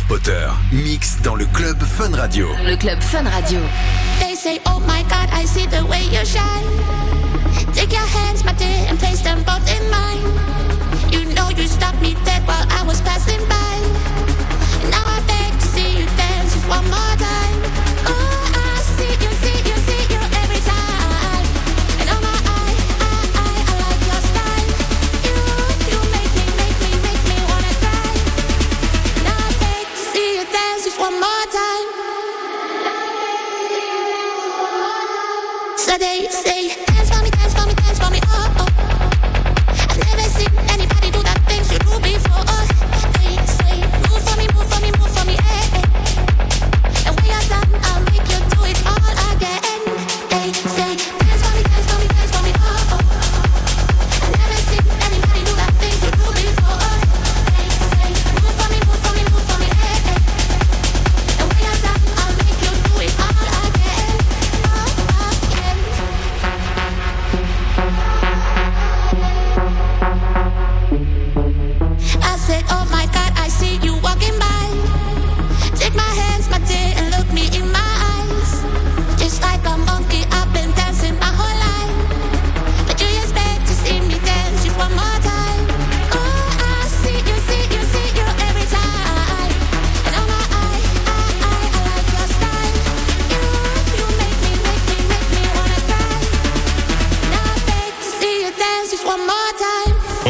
Potter, 0.00 0.48
mix 0.72 1.20
dans 1.22 1.34
le 1.34 1.44
club 1.44 1.76
Fun 1.82 2.14
Radio. 2.14 2.48
Le 2.64 2.76
club 2.76 2.98
Fun 3.00 3.24
Radio. 3.28 3.60
They 4.20 4.34
say, 4.34 4.58
oh 4.66 4.80
my 4.80 5.01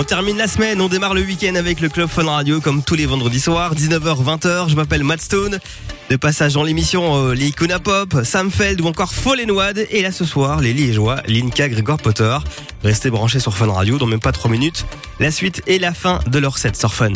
On 0.02 0.04
termine 0.04 0.36
la 0.36 0.48
semaine, 0.48 0.80
on 0.80 0.88
démarre 0.88 1.14
le 1.14 1.20
week-end 1.20 1.54
avec 1.54 1.78
le 1.78 1.88
Club 1.88 2.08
Fun 2.08 2.24
Radio 2.24 2.60
comme 2.60 2.82
tous 2.82 2.96
les 2.96 3.06
vendredis 3.06 3.38
soirs, 3.38 3.76
19h, 3.76 4.24
20h. 4.24 4.68
Je 4.68 4.74
m'appelle 4.74 5.04
Matt 5.04 5.20
Stone. 5.20 5.60
De 6.10 6.16
passage 6.16 6.54
dans 6.54 6.64
l'émission, 6.64 7.28
euh, 7.28 7.34
les 7.34 7.46
Icona 7.46 7.78
Pop, 7.78 8.16
Sam 8.24 8.50
Feld 8.50 8.80
ou 8.80 8.88
encore 8.88 9.12
Fallen 9.12 9.52
Wad. 9.52 9.86
Et 9.90 10.02
là 10.02 10.10
ce 10.10 10.24
soir, 10.24 10.60
les 10.60 10.72
Liégeois, 10.72 11.22
Linka, 11.28 11.68
Gregor 11.68 11.98
Potter. 11.98 12.36
Restez 12.82 13.10
branchés 13.10 13.38
sur 13.38 13.54
Fun 13.54 13.70
Radio 13.70 13.96
dans 13.96 14.08
même 14.08 14.18
pas 14.18 14.32
3 14.32 14.50
minutes. 14.50 14.86
La 15.20 15.30
suite 15.30 15.62
et 15.68 15.78
la 15.78 15.94
fin 15.94 16.18
de 16.26 16.38
leur 16.40 16.58
set 16.58 16.74
sur 16.76 16.92
Fun. 16.92 17.12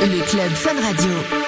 Le 0.00 0.28
club 0.28 0.50
Fun 0.56 0.74
Radio. 0.82 1.41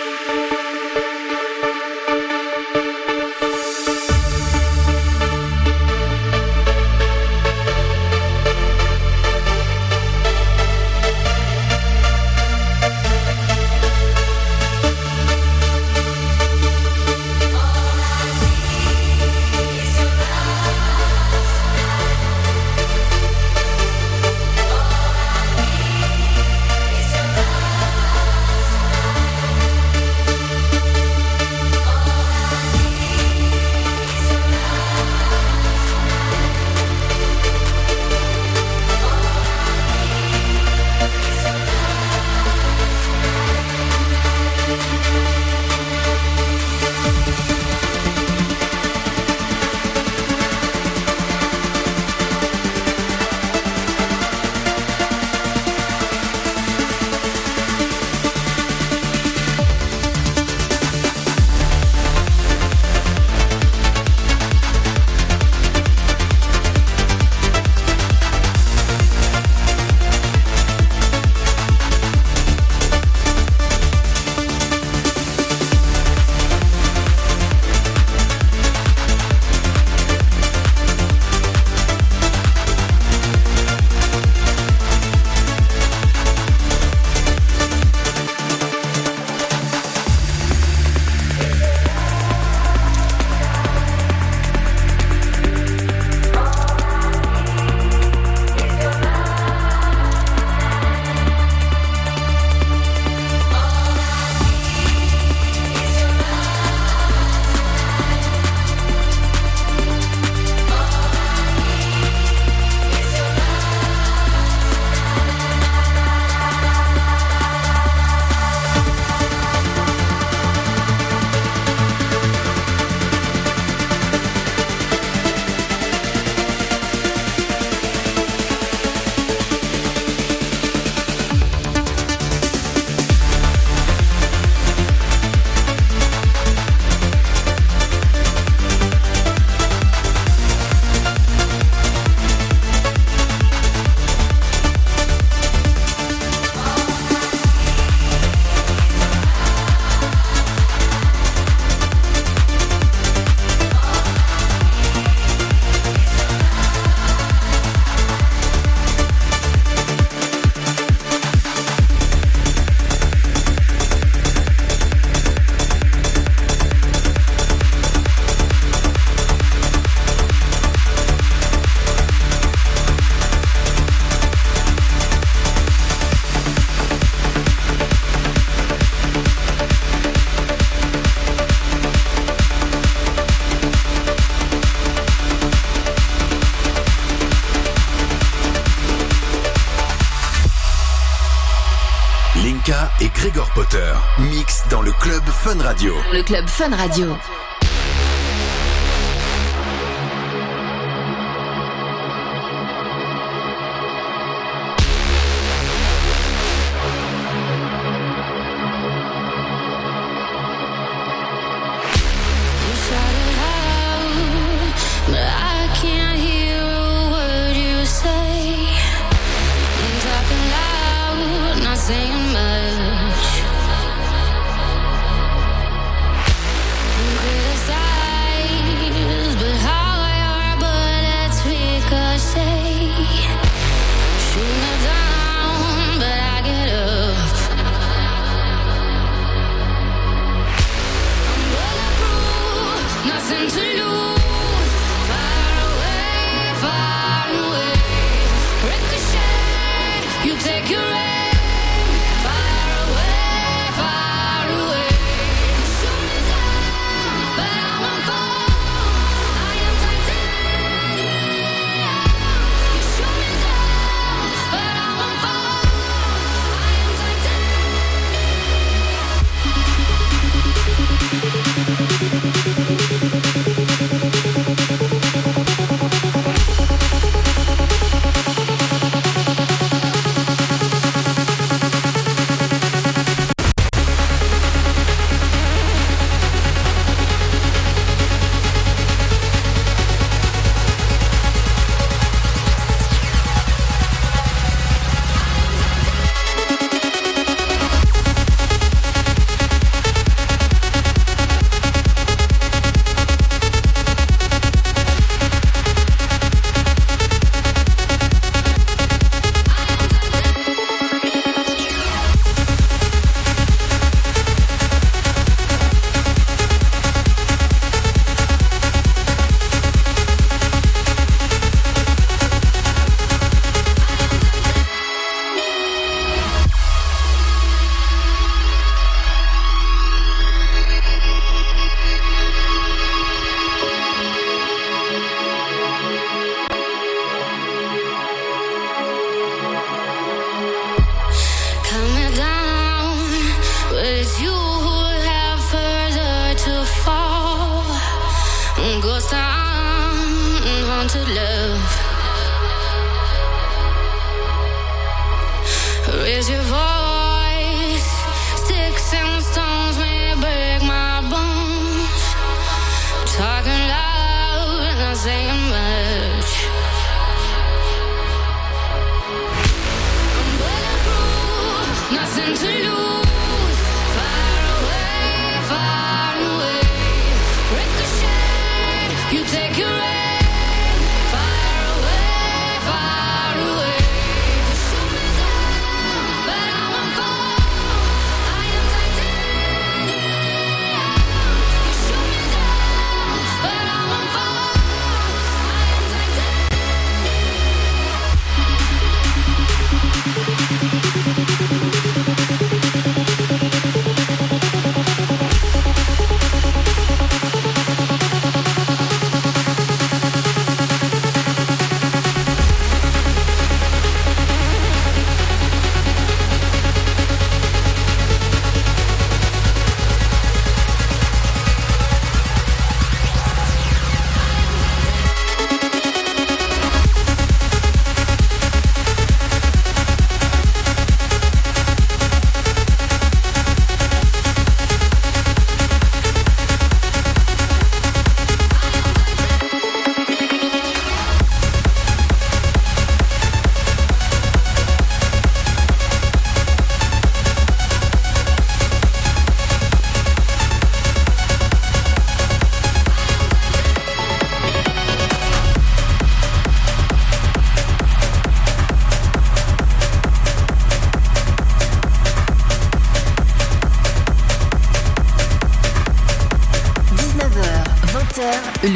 Le 195.84 196.22
club 196.22 196.48
Fun 196.48 196.74
Radio. 196.74 197.14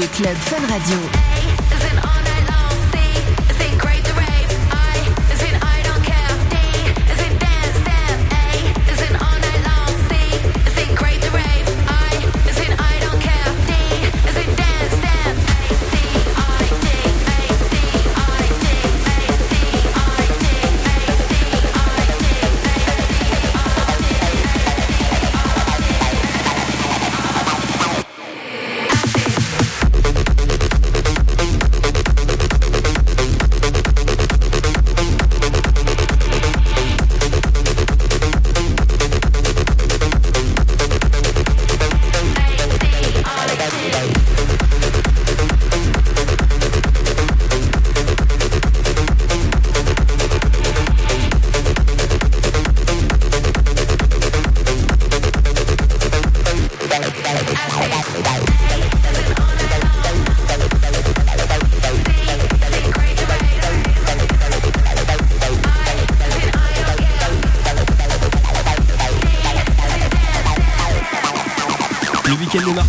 Club 0.09 0.37
Fun 0.37 0.62
Radio. 0.68 1.38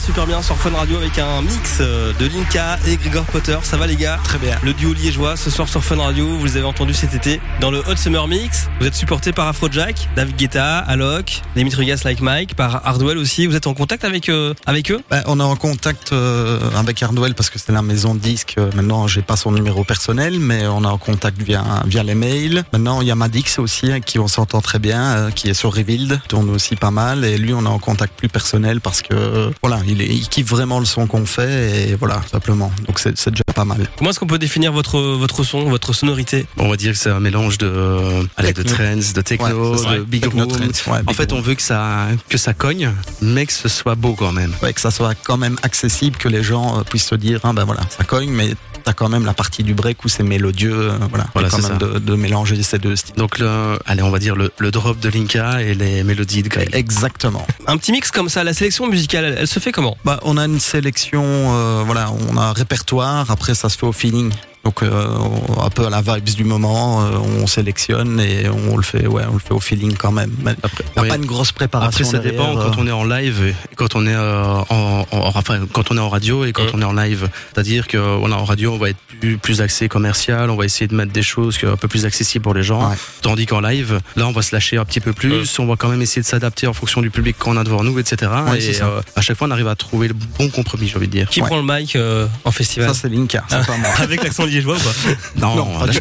Super 0.10 0.26
bien 0.26 0.42
sur 0.42 0.58
Fun 0.58 0.72
Radio 0.72 0.98
avec 0.98 1.20
un 1.20 1.44
mix 1.44 1.78
euh, 1.82 2.14
de 2.14 2.26
Linka 2.26 2.80
et 2.88 2.98
Gregor 2.98 3.26
Potter. 3.26 3.60
Ça 3.62 3.78
va 3.78 3.86
les 3.86 3.96
gars 3.96 4.18
Très 4.24 4.40
bien. 4.40 4.58
Le 4.64 4.74
duo 4.74 4.92
liégeois 4.92 5.38
ce 5.38 5.52
soir 5.52 5.70
sur 5.70 5.84
Fun 5.84 5.98
Radio, 5.98 6.26
vous 6.26 6.46
les 6.46 6.58
avez 6.58 6.66
entendus 6.66 6.96
cet 6.96 7.14
été 7.14 7.40
dans 7.62 7.70
le 7.70 7.78
Hot 7.88 7.96
Summer 7.96 8.28
Mix. 8.28 8.70
Vous 8.80 8.88
êtes 8.88 8.96
supporté 8.96 9.34
par 9.34 9.48
Afrojack, 9.48 10.10
David 10.16 10.36
Guetta, 10.36 10.80
Alok, 10.80 11.44
Dimitri 11.56 11.86
Gas 11.86 12.02
Like 12.06 12.22
Mike, 12.22 12.56
par 12.56 12.88
Hardwell 12.88 13.20
aussi. 13.20 13.46
Vous 13.46 13.56
êtes 13.56 13.68
en 13.68 13.76
contact 13.76 14.04
avec 14.04 14.30
euh, 14.30 14.56
avec 14.66 14.90
eux 14.90 15.00
Ben, 15.12 15.22
on 15.28 15.40
est 15.40 15.44
en 15.44 15.56
contact 15.56 16.12
euh, 16.12 16.60
avec 16.76 17.04
Hardwell 17.04 17.36
parce 17.36 17.52
que 17.52 17.60
c'est 17.60 17.72
la 17.72 17.84
maison 17.84 18.16
de 18.16 18.20
disques. 18.20 18.56
Euh, 18.58 18.72
Maintenant, 18.74 19.06
j'ai 19.06 19.22
pas 19.22 19.36
son 19.36 19.52
numéro 19.52 19.84
personnel, 19.84 20.40
mais 20.40 20.66
on 20.66 20.84
est 20.84 20.88
en 20.88 20.98
contact 20.98 21.40
via 21.40 21.64
via 21.86 22.02
les 22.02 22.16
mails. 22.16 22.64
Maintenant, 22.74 23.02
il 23.02 23.08
y 23.08 23.12
a 23.12 23.16
Madix 23.16 23.60
aussi, 23.60 23.92
hein, 23.92 24.00
qui 24.00 24.18
on 24.18 24.28
s'entend 24.28 24.62
très 24.62 24.80
bien, 24.80 25.04
euh, 25.04 25.30
qui 25.30 25.50
est 25.50 25.54
sur 25.54 25.72
Revealed, 25.72 26.20
tourne 26.28 26.50
aussi 26.50 26.76
pas 26.76 26.90
mal. 26.90 27.26
Et 27.26 27.38
lui, 27.38 27.54
on 27.54 27.64
est 27.64 27.68
en 27.68 27.78
contact 27.78 28.18
plus 28.18 28.30
personnel 28.30 28.82
parce 28.82 29.04
que 29.04 29.14
euh, 29.14 29.50
voilà, 29.62 29.82
il, 29.86 29.99
est, 30.02 30.08
il 30.08 30.28
kiffe 30.28 30.48
vraiment 30.48 30.80
le 30.80 30.86
son 30.86 31.08
qu'on 31.08 31.26
fait 31.26 31.90
et 31.90 31.96
voilà, 31.96 32.22
simplement. 32.32 32.72
Donc 32.88 33.00
c'est 33.00 33.18
c'est 33.18 33.32
déjà 33.32 33.44
pas 33.54 33.66
mal. 33.66 33.88
Comment 33.98 34.10
est-ce 34.12 34.20
qu'on 34.20 34.28
peut 34.28 34.40
définir 34.40 34.72
votre 34.72 35.00
votre 35.00 35.44
son, 35.44 35.70
votre 35.70 35.94
sonorité? 35.94 36.46
On 36.58 36.70
va 36.70 36.76
dire 36.78 36.94
que 36.94 36.98
c'est 36.98 37.10
un 37.10 37.20
mélange 37.20 37.58
de, 37.58 37.68
euh, 37.68 38.24
allez, 38.38 38.54
de 38.54 38.62
Techno. 38.64 38.76
trance, 38.78 39.14
de 39.14 39.22
techno, 39.22 39.76
Ouais, 39.88 39.98
de 39.98 40.04
big 40.04 40.22
Techno 40.24 40.46
room. 40.46 40.62
ouais, 40.62 41.00
En 41.08 41.14
fait, 41.14 41.32
room. 41.32 41.40
on 41.40 41.44
veut 41.44 41.56
que 41.56 41.62
ça, 41.62 42.08
que 42.30 42.38
ça 42.38 42.54
cogne, 42.54 42.92
mais 43.22 43.46
que 43.46 43.54
ce 43.54 43.68
soit 43.70 43.96
beau 43.96 44.14
quand 44.14 44.32
même. 44.32 44.54
Ouais, 44.62 44.74
que 44.74 44.82
ça 44.82 44.92
soit 44.92 45.16
quand 45.16 45.38
même 45.38 45.58
accessible, 45.64 46.18
que 46.18 46.28
les 46.30 46.44
gens 46.44 46.80
euh, 46.80 46.84
puissent 46.84 47.08
se 47.08 47.16
dire, 47.16 47.40
ah 47.44 47.54
ben 47.54 47.64
voilà, 47.66 47.82
ça 47.98 48.04
cogne, 48.04 48.30
mais 48.32 48.54
t'as 48.84 48.94
quand 48.94 49.10
même 49.10 49.26
la 49.26 49.34
partie 49.34 49.62
du 49.64 49.74
break 49.74 50.06
où 50.06 50.08
c'est 50.10 50.24
mélodieux, 50.24 50.74
euh, 50.92 50.98
voilà, 51.10 51.26
Voilà, 51.34 51.48
Et 51.50 51.52
quand 51.52 51.62
c'est 51.62 51.70
même 51.70 51.78
de, 51.78 52.00
de 52.00 52.16
mélanger 52.16 52.62
ces 52.64 52.80
deux 52.80 52.96
styles. 52.96 53.16
Donc, 53.16 53.38
le, 53.40 53.78
allez, 53.86 54.02
on 54.02 54.10
va 54.10 54.20
dire 54.20 54.36
le, 54.38 54.52
le 54.58 54.72
drop 54.72 55.00
de 55.00 55.10
Linka 55.10 55.62
et 55.62 55.74
les 55.74 56.04
mélodies 56.04 56.44
de 56.44 56.48
Greg. 56.50 56.70
Exactement. 56.74 57.46
Un 57.68 57.78
petit 57.78 57.92
mix 57.92 58.10
comme 58.12 58.30
ça, 58.30 58.44
la 58.44 58.54
sélection 58.54 58.88
musicale, 58.88 59.26
elle, 59.26 59.36
elle 59.40 59.48
se 59.48 59.60
fait 59.60 59.72
comment? 59.74 59.89
Bah, 60.06 60.20
on 60.24 60.38
a 60.38 60.46
une 60.46 60.60
sélection, 60.60 61.24
euh, 61.24 61.84
voilà, 61.86 62.12
on 62.30 62.38
a 62.38 62.42
un 62.42 62.54
répertoire. 62.54 63.30
Après, 63.32 63.56
ça 63.56 63.70
se 63.70 63.78
fait 63.78 63.86
au 63.86 63.92
feeling. 63.92 64.32
Donc, 64.70 64.84
euh, 64.84 65.08
on- 65.18 65.64
un 65.64 65.70
peu 65.72 65.88
à 65.88 65.90
la 65.90 66.02
vibes 66.02 66.26
du 66.36 66.44
moment, 66.44 67.04
euh, 67.04 67.18
on 67.42 67.48
sélectionne 67.48 68.20
et 68.20 68.48
on 68.50 68.78
le 68.78 68.84
fait, 68.84 69.08
ouais, 69.08 69.24
on 69.28 69.34
le 69.34 69.40
fait 69.40 69.52
au 69.52 69.60
feeling 69.60 69.96
quand 69.98 70.12
même. 70.12 70.32
Après, 70.62 70.84
il 70.84 70.92
n'y 70.94 71.00
a 71.00 71.02
oui. 71.02 71.08
pas 71.10 71.16
une 71.16 71.26
grosse 71.26 71.52
préparation. 71.52 71.90
Après, 71.90 72.04
ça 72.04 72.20
derrière, 72.24 72.34
dépend 72.54 72.60
euh. 72.60 72.64
quand 72.70 72.78
on 72.80 72.86
est 72.86 72.92
en 72.92 73.04
live, 73.04 73.48
et 73.72 73.76
quand 73.76 73.96
on 73.96 74.06
est 74.06 74.14
euh, 74.14 74.44
en, 74.70 75.06
en- 75.12 75.32
enfin, 75.36 75.62
quand 75.74 75.90
on 75.90 75.98
est 75.98 76.00
en 76.00 76.10
radio 76.10 76.46
et 76.46 76.52
quand 76.52 76.66
Mm. 76.66 76.72
on 76.76 76.82
est 76.82 76.86
en 76.86 76.94
live. 76.94 77.30
C'est-à-dire 77.52 77.88
que 77.88 77.98
voilà, 77.98 78.38
en 78.38 78.46
radio, 78.46 78.74
on 78.74 78.78
va 78.78 78.90
être 78.92 78.98
plus, 79.20 79.38
plus 79.40 79.60
axé 79.62 79.90
commercial, 79.90 80.52
on 80.52 80.56
va 80.56 80.66
essayer 80.66 80.88
de 80.88 80.94
mettre 80.94 81.12
des 81.14 81.24
choses 81.24 81.58
un 81.64 81.76
peu 81.78 81.88
plus 81.88 82.06
accessibles 82.06 82.44
pour 82.44 82.54
les 82.54 82.62
gens. 82.64 82.88
Ouais. 82.92 82.96
Tandis 83.24 83.48
qu'en 83.48 83.62
live, 83.62 84.00
là, 84.18 84.28
on 84.28 84.32
va 84.32 84.44
se 84.44 84.56
lâcher 84.56 84.78
un 84.78 84.86
petit 84.86 85.00
peu 85.00 85.14
plus, 85.14 85.58
on 85.58 85.66
va 85.66 85.78
quand 85.78 85.88
même 85.90 86.02
essayer 86.04 86.22
de 86.22 86.28
s'adapter 86.28 86.68
en 86.68 86.74
fonction 86.74 87.02
du 87.02 87.10
public 87.10 87.38
qu'on 87.40 87.58
a 87.58 87.64
devant 87.64 87.84
nous, 87.84 87.98
etc. 87.98 88.32
Ouais, 88.52 88.62
et 88.64 88.82
euh, 88.84 89.02
à 89.16 89.22
chaque 89.22 89.36
fois, 89.38 89.48
on 89.48 89.52
arrive 89.52 89.68
à 89.68 89.76
trouver 89.76 90.10
le 90.10 90.14
bon 90.38 90.50
compromis, 90.50 90.88
j'ai 90.88 90.98
envie 90.98 91.08
de 91.08 91.12
dire. 91.14 91.28
Qui 91.30 91.42
Ouais. 91.42 91.48
prend 91.48 91.58
le 91.60 91.64
mic 91.66 91.96
euh, 91.96 92.28
en 92.46 92.52
festival? 92.52 92.90
Ça, 92.90 92.94
c'est 92.94 93.10
Linka, 93.10 93.44
pas 93.50 93.58
moi. 93.78 93.90
Avec 93.98 94.24
l'accent 94.24 94.46
liégeois 94.60 94.76
ou 94.78 94.80
pas 94.80 95.10
Non, 95.36 95.56
Non, 95.56 95.80
là, 95.86 95.92
je 95.92 96.00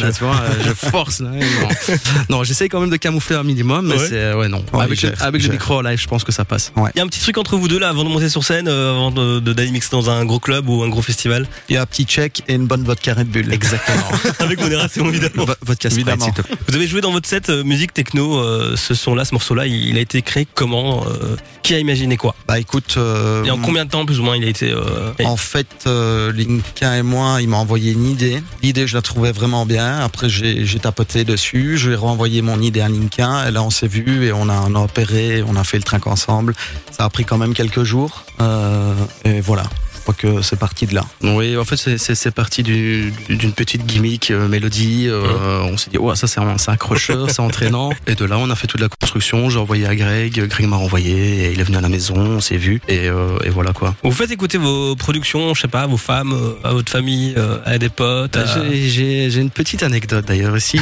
là, 0.00 0.12
tu 0.12 0.24
vois, 0.24 0.36
euh, 0.36 0.50
je 0.66 0.72
force, 0.88 1.20
là, 1.20 1.30
non. 1.30 1.96
non, 2.38 2.44
j'essaye 2.44 2.68
quand 2.68 2.80
même 2.80 2.90
de 2.90 2.96
camoufler 2.96 3.36
un 3.36 3.42
minimum, 3.42 3.86
mais 3.86 3.94
Ouais. 3.98 4.06
c'est, 4.08 4.34
ouais, 4.34 4.48
non. 4.48 4.64
Ouais, 4.72 4.84
avec 4.84 5.02
le, 5.02 5.12
avec 5.20 5.42
le 5.42 5.48
micro 5.50 5.76
en 5.78 5.82
live, 5.82 6.00
je 6.00 6.06
pense 6.06 6.24
que 6.24 6.32
ça 6.32 6.44
passe. 6.44 6.72
Il 6.76 6.98
y 6.98 7.00
a 7.00 7.04
un 7.04 7.08
petit 7.08 7.20
truc 7.20 7.38
entre 7.38 7.56
vous 7.56 7.68
deux 7.68 7.78
là 7.78 7.88
avant 7.88 8.04
de 8.04 8.08
monter 8.08 8.28
sur 8.28 8.44
scène, 8.44 8.68
euh, 8.68 8.90
avant 8.92 9.10
de 9.10 9.40
de- 9.40 9.52
d'aller 9.52 9.70
mixer 9.70 9.90
dans 9.92 10.10
un 10.10 10.24
gros 10.24 10.38
club 10.40 10.68
ou 10.68 10.82
un 10.82 10.88
gros 10.88 11.02
festival. 11.02 11.46
Il 11.68 11.74
y 11.74 11.78
a 11.78 11.82
un 11.82 11.86
petit 11.86 12.04
check 12.04 12.42
et 12.48 12.54
une 12.54 12.66
bonne 12.66 12.84
vodka 12.84 13.14
Red 13.14 13.28
Bull. 13.28 13.52
Exactement. 13.52 14.04
Avec 14.38 14.60
modération 14.60 15.08
évidemment. 15.08 15.44
V- 15.44 15.54
votre 15.64 15.78
casse 15.80 15.94
Évidemment. 15.94 16.28
Vous 16.68 16.74
avez 16.74 16.86
joué 16.86 17.00
dans 17.00 17.12
votre 17.12 17.28
set 17.28 17.50
euh, 17.50 17.62
musique 17.64 17.92
techno, 17.94 18.38
euh, 18.38 18.76
ce 18.76 18.94
son-là, 18.94 19.24
ce 19.24 19.34
morceau-là, 19.34 19.66
il, 19.66 19.88
il 19.88 19.96
a 19.98 20.00
été 20.00 20.22
créé 20.22 20.46
comment 20.54 21.04
euh, 21.06 21.36
Qui 21.62 21.74
a 21.74 21.78
imaginé 21.78 22.16
quoi 22.16 22.34
Bah 22.48 22.58
écoute, 22.58 22.94
euh, 22.96 23.44
Et 23.44 23.50
en 23.50 23.58
combien 23.58 23.84
de 23.84 23.90
temps 23.90 24.04
plus 24.06 24.20
ou 24.20 24.22
moins 24.22 24.36
il 24.36 24.44
a 24.44 24.48
été 24.48 24.70
euh, 24.70 25.12
En 25.24 25.36
fait, 25.36 25.66
euh, 25.86 26.32
Linka 26.32 26.98
et 26.98 27.02
moi, 27.02 27.38
il 27.40 27.48
m'a 27.48 27.56
envoyé 27.60 27.92
une 27.92 28.06
idée. 28.06 28.42
L'idée, 28.62 28.86
je 28.86 28.96
la 28.96 29.02
trouvais 29.02 29.32
vraiment 29.32 29.66
bien. 29.66 30.00
Après, 30.00 30.28
j'ai 30.28 30.78
tapoté 30.80 31.24
dessus. 31.24 31.78
Je 31.78 31.88
lui 31.88 31.94
ai 31.94 31.96
renvoyé 31.96 32.42
mon 32.42 32.60
idée 32.60 32.80
à 32.80 32.88
Linka. 32.88 33.48
Et 33.48 33.50
là, 33.50 33.62
on 33.62 33.70
s'est 33.70 33.88
vu 33.88 34.24
et 34.26 34.32
on 34.32 34.48
a, 34.48 34.80
opéré, 34.80 35.42
on 35.46 35.56
a 35.56 35.64
fait 35.64 35.76
le 35.76 35.84
track 35.84 36.06
ensemble. 36.06 36.54
Ça 36.90 37.04
a 37.04 37.10
pris 37.10 37.24
quand 37.24 37.38
même 37.38 37.54
quelques 37.54 37.84
jours. 37.84 38.24
Euh, 38.40 38.94
et 39.24 39.40
voilà. 39.40 39.64
Je 40.00 40.02
crois 40.02 40.14
que 40.14 40.40
c'est 40.42 40.58
parti 40.58 40.86
de 40.86 40.94
là. 40.94 41.04
Oui, 41.22 41.56
en 41.58 41.64
fait, 41.64 41.76
c'est- 41.76 42.30
parti 42.30 42.62
du- 42.62 43.12
d'une 43.28 43.52
petite 43.52 43.84
gimmick 43.84 44.30
euh, 44.30 44.48
mélodie. 44.48 45.06
euh, 45.08 45.60
On 45.62 45.76
s'est 45.76 45.90
dit, 45.90 45.98
ouais, 45.98 46.16
ça 46.16 46.26
c'est 46.26 46.40
un- 46.40 46.56
c'est 46.58 46.70
accrocheur, 46.70 47.28
c'est 47.30 47.40
entraînant. 47.40 47.90
Et 48.06 48.14
de 48.14 48.24
là, 48.24 48.38
on 48.38 48.48
a 48.50 48.56
fait 48.56 48.66
toute 48.66 48.80
la 48.80 48.88
construction. 48.88 49.50
J'ai 49.50 49.58
envoyé 49.58 49.86
à 49.86 49.94
Greg, 49.94 50.46
Greg 50.48 50.66
m'a 50.66 50.76
renvoyé, 50.76 51.44
et 51.44 51.52
il 51.52 51.60
est 51.60 51.64
venu 51.64 51.76
à 51.76 51.80
la 51.82 51.88
maison, 51.90 52.14
on 52.16 52.40
s'est 52.40 52.56
vu, 52.56 52.80
et, 52.88 53.08
euh, 53.08 53.38
et 53.44 53.50
voilà 53.50 53.72
quoi. 53.72 53.94
Vous 54.02 54.12
faites 54.12 54.30
écouter 54.30 54.56
vos 54.58 54.96
productions, 54.96 55.52
je 55.54 55.60
sais 55.60 55.68
pas, 55.68 55.82
à 55.82 55.86
vos 55.86 55.96
femmes, 55.98 56.32
euh, 56.32 56.54
à 56.68 56.72
votre 56.72 56.90
famille, 56.90 57.34
euh, 57.36 57.58
à 57.66 57.76
des 57.78 57.90
potes. 57.90 58.36
à- 58.36 58.46
J'ai- 58.72 59.34
une 59.34 59.50
petite 59.50 59.82
anecdote 59.82 60.24
d'ailleurs 60.26 60.56
ici. 60.56 60.80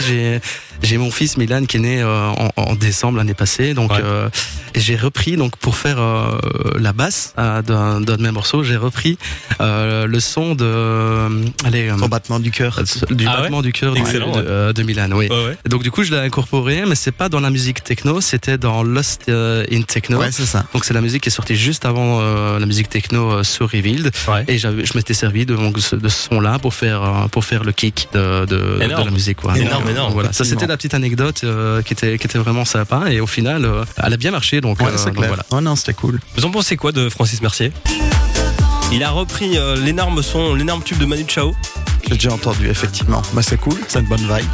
J'ai 0.82 0.96
mon 0.96 1.10
fils 1.10 1.36
Milan 1.36 1.64
qui 1.66 1.78
est 1.78 1.80
né 1.80 2.04
en, 2.04 2.50
en 2.56 2.74
décembre 2.76 3.18
l'année 3.18 3.34
passée, 3.34 3.74
donc 3.74 3.90
Ouais. 3.90 3.98
euh, 4.02 4.28
j'ai 4.76 4.96
repris 4.96 5.36
donc 5.36 5.56
pour 5.56 5.76
faire 5.76 5.98
la 6.78 6.92
basse 6.92 7.34
d'un 7.36 8.00
d'un 8.00 8.16
de 8.16 8.22
mes 8.22 8.30
morceaux, 8.30 8.62
j'ai 8.62 8.76
repris 8.76 9.17
euh, 9.60 10.06
le 10.06 10.20
son 10.20 10.54
de 10.54 10.64
euh, 10.64 11.28
allez 11.64 11.88
euh, 11.88 11.96
Son 11.98 12.08
battement 12.08 12.38
du 12.40 12.50
cœur. 12.50 12.80
du 13.10 13.26
Ah 13.26 13.30
ouais 13.36 13.40
battement 13.42 13.62
du 13.62 13.72
cœur 13.72 13.94
de, 13.94 14.00
euh, 14.00 14.72
Milan, 14.84 15.08
oui. 15.12 15.28
Ouais, 15.28 15.44
ouais. 15.44 15.56
Donc 15.68 15.82
du 15.82 15.90
coup 15.90 16.02
je 16.04 16.10
l'ai 16.12 16.20
incorporé, 16.20 16.84
mais 16.86 16.94
c'est 16.94 17.12
pas 17.12 17.28
dans 17.28 17.40
la 17.40 17.50
musique 17.50 17.82
techno, 17.82 18.20
c'était 18.20 18.58
dans 18.58 18.82
Lost 18.82 19.22
euh, 19.28 19.64
in 19.72 19.82
Techno. 19.82 20.18
Ouais, 20.18 20.30
c'est 20.32 20.46
ça. 20.46 20.64
Donc 20.72 20.84
c'est 20.84 20.94
la 20.94 21.00
musique 21.00 21.22
qui 21.22 21.28
est 21.28 21.32
sortie 21.32 21.56
juste 21.56 21.84
avant 21.84 22.20
euh, 22.20 22.58
la 22.58 22.66
musique 22.66 22.88
techno 22.88 23.32
euh, 23.32 23.42
sur 23.42 23.70
Revealed. 23.70 24.10
Ouais. 24.28 24.44
Et 24.48 24.58
j'avais, 24.58 24.84
je 24.84 24.92
m'étais 24.96 25.14
servi 25.14 25.44
de, 25.46 25.56
ce 25.78 25.96
son-là 26.08 26.58
pour 26.58 26.74
faire 26.74 27.02
euh, 27.02 27.28
pour 27.28 27.44
faire 27.44 27.64
le 27.64 27.72
kick 27.72 28.08
de, 28.12 28.46
de, 28.46 28.56
de 28.78 28.82
Énorme. 28.82 29.04
la 29.06 29.10
musique. 29.10 29.38
Quoi. 29.38 29.56
Énorme, 29.58 29.78
Donc, 29.82 29.88
euh, 29.88 29.90
énorme, 29.92 30.12
Voilà, 30.12 30.32
ça 30.32 30.44
c'était 30.44 30.66
la 30.66 30.76
petite 30.76 30.94
anecdote 30.94 31.40
euh, 31.44 31.82
qui 31.82 31.92
était 31.92 32.18
qui 32.18 32.26
était 32.26 32.38
vraiment 32.38 32.64
sympa 32.64 33.10
et 33.10 33.20
au 33.20 33.26
final 33.26 33.64
euh, 33.64 33.84
elle 33.96 34.12
a 34.14 34.16
bien 34.16 34.30
marché. 34.30 34.60
Donc, 34.60 34.80
Ouais, 34.80 34.86
euh, 34.86 35.10
voilà. 35.14 35.44
Oh 35.50 35.60
non, 35.60 35.76
c'était 35.76 35.94
cool. 35.94 36.20
Vous 36.36 36.44
en 36.44 36.50
pensez 36.50 36.76
quoi 36.76 36.92
de 36.92 37.08
Francis 37.08 37.42
Mercier? 37.42 37.72
Il 38.90 39.04
a 39.04 39.10
repris 39.10 39.58
euh, 39.58 39.76
l'énorme 39.76 40.22
son, 40.22 40.54
l'énorme 40.54 40.82
tube 40.82 40.98
de 40.98 41.04
Manu 41.04 41.24
Chao. 41.28 41.54
J'ai 42.08 42.14
déjà 42.14 42.32
entendu, 42.32 42.68
effectivement. 42.68 43.22
Bah, 43.34 43.42
c'est 43.42 43.58
cool. 43.58 43.78
C'est 43.86 44.00
une 44.00 44.06
bonne 44.06 44.20
vibes. 44.20 44.46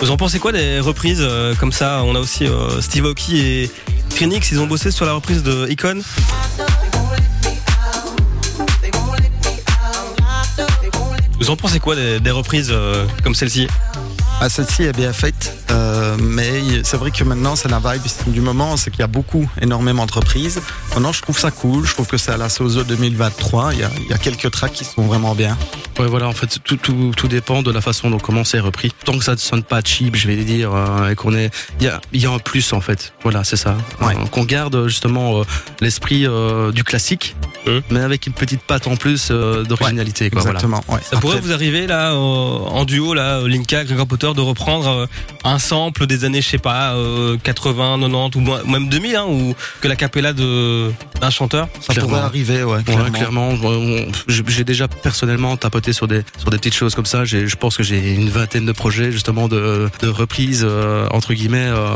Vous 0.00 0.10
en 0.12 0.16
pensez 0.16 0.38
quoi 0.38 0.52
des 0.52 0.78
reprises 0.78 1.18
euh, 1.20 1.54
comme 1.56 1.72
ça? 1.72 2.02
On 2.04 2.14
a 2.14 2.20
aussi 2.20 2.46
euh, 2.46 2.80
Steve 2.80 3.04
Aoki 3.06 3.38
et 3.40 3.70
Phoenix, 4.10 4.50
ils 4.52 4.60
ont 4.60 4.66
bossé 4.66 4.92
sur 4.92 5.04
la 5.04 5.12
reprise 5.12 5.42
de 5.42 5.66
Icon. 5.68 6.00
Vous 11.40 11.50
en 11.50 11.56
pensez 11.56 11.80
quoi 11.80 11.96
des, 11.96 12.20
des 12.20 12.30
reprises 12.30 12.68
euh, 12.70 13.04
comme 13.24 13.34
celle-ci? 13.34 13.66
Ah, 14.40 14.48
Celle-ci 14.48 14.84
est 14.84 14.92
bien 14.96 15.12
faite, 15.12 15.56
euh, 15.72 16.16
mais 16.20 16.62
c'est 16.84 16.96
vrai 16.96 17.10
que 17.10 17.24
maintenant, 17.24 17.56
c'est 17.56 17.68
la 17.68 17.80
vibe 17.80 18.02
du 18.28 18.40
moment, 18.40 18.76
c'est 18.76 18.90
qu'il 18.92 19.00
y 19.00 19.02
a 19.02 19.08
beaucoup, 19.08 19.50
énormément 19.60 20.02
d'entreprises. 20.02 20.60
Maintenant, 20.94 21.10
je 21.12 21.20
trouve 21.22 21.36
ça 21.36 21.50
cool, 21.50 21.84
je 21.84 21.92
trouve 21.92 22.06
que 22.06 22.16
c'est 22.16 22.30
à 22.30 22.36
la 22.36 22.48
Sozo 22.48 22.84
2023, 22.84 23.74
il 23.74 23.80
y, 23.80 23.82
a, 23.82 23.90
il 23.98 24.06
y 24.06 24.12
a 24.12 24.18
quelques 24.18 24.48
tracks 24.52 24.72
qui 24.72 24.84
sont 24.84 25.02
vraiment 25.02 25.34
bien. 25.34 25.58
Ouais, 25.98 26.06
voilà, 26.06 26.28
en 26.28 26.32
fait, 26.32 26.58
tout, 26.62 26.76
tout, 26.76 27.10
tout 27.16 27.26
dépend 27.26 27.62
de 27.62 27.72
la 27.72 27.80
façon 27.80 28.10
dont 28.10 28.18
comment 28.20 28.44
c'est 28.44 28.60
repris. 28.60 28.92
Tant 29.04 29.18
que 29.18 29.24
ça 29.24 29.32
ne 29.32 29.38
sonne 29.38 29.64
pas 29.64 29.80
cheap, 29.84 30.14
je 30.14 30.28
vais 30.28 30.36
dire, 30.36 30.72
euh, 30.72 31.10
et 31.10 31.16
qu'on 31.16 31.34
est, 31.34 31.50
il 31.80 31.86
y 31.86 31.88
a, 31.88 32.00
il 32.12 32.22
y 32.22 32.26
a 32.26 32.30
un 32.30 32.38
plus 32.38 32.72
en 32.72 32.80
fait. 32.80 33.12
Voilà, 33.24 33.42
c'est 33.42 33.56
ça. 33.56 33.76
Ouais. 34.00 34.14
Euh, 34.14 34.24
qu'on 34.30 34.44
garde 34.44 34.86
justement 34.86 35.40
euh, 35.40 35.44
l'esprit 35.80 36.26
euh, 36.26 36.70
du 36.70 36.84
classique, 36.84 37.34
mais 37.90 38.00
avec 38.00 38.26
une 38.28 38.32
petite 38.32 38.62
patte 38.62 38.86
en 38.86 38.94
plus 38.96 39.28
euh, 39.32 39.64
d'originalité. 39.64 40.30
quoi, 40.30 40.42
voilà. 40.42 40.58
Exactement, 40.60 40.84
ouais. 40.88 41.00
Ça 41.10 41.18
pourrait 41.18 41.40
vous 41.40 41.52
arriver 41.52 41.88
là 41.88 42.12
euh, 42.12 42.16
en 42.16 42.84
duo 42.84 43.12
là, 43.14 43.40
Linka, 43.46 43.84
Gregor 43.84 44.06
Potter, 44.06 44.27
de 44.34 44.40
reprendre 44.40 44.88
euh, 44.88 45.06
un 45.44 45.58
sample 45.58 46.06
des 46.06 46.24
années, 46.24 46.42
je 46.42 46.48
sais 46.48 46.58
pas, 46.58 46.94
euh, 46.94 47.36
80, 47.42 47.98
90 48.00 48.36
ou 48.36 48.68
même 48.70 48.88
2000, 48.88 49.16
hein, 49.16 49.26
ou 49.28 49.54
que 49.80 49.88
la 49.88 49.96
capella 49.96 50.32
de 50.32 50.90
d'un 51.20 51.30
chanteur. 51.30 51.68
ça 51.80 51.92
clairement. 51.92 52.10
pourrait 52.10 52.22
arriver, 52.22 52.62
ouais. 52.62 52.78
Ouais, 52.78 53.10
clairement. 53.12 53.50
j'ai 54.28 54.64
déjà 54.64 54.88
personnellement 54.88 55.56
tapoté 55.56 55.92
sur 55.92 56.06
des 56.06 56.22
sur 56.38 56.50
des 56.50 56.58
petites 56.58 56.74
choses 56.74 56.94
comme 56.94 57.06
ça. 57.06 57.24
Je 57.24 57.56
pense 57.56 57.76
que 57.76 57.82
j'ai 57.82 58.14
une 58.14 58.28
vingtaine 58.28 58.66
de 58.66 58.72
projets 58.72 59.10
justement 59.12 59.48
de, 59.48 59.88
de 60.00 60.08
reprises 60.08 60.64
euh, 60.64 61.06
entre 61.10 61.34
guillemets 61.34 61.68
euh, 61.68 61.88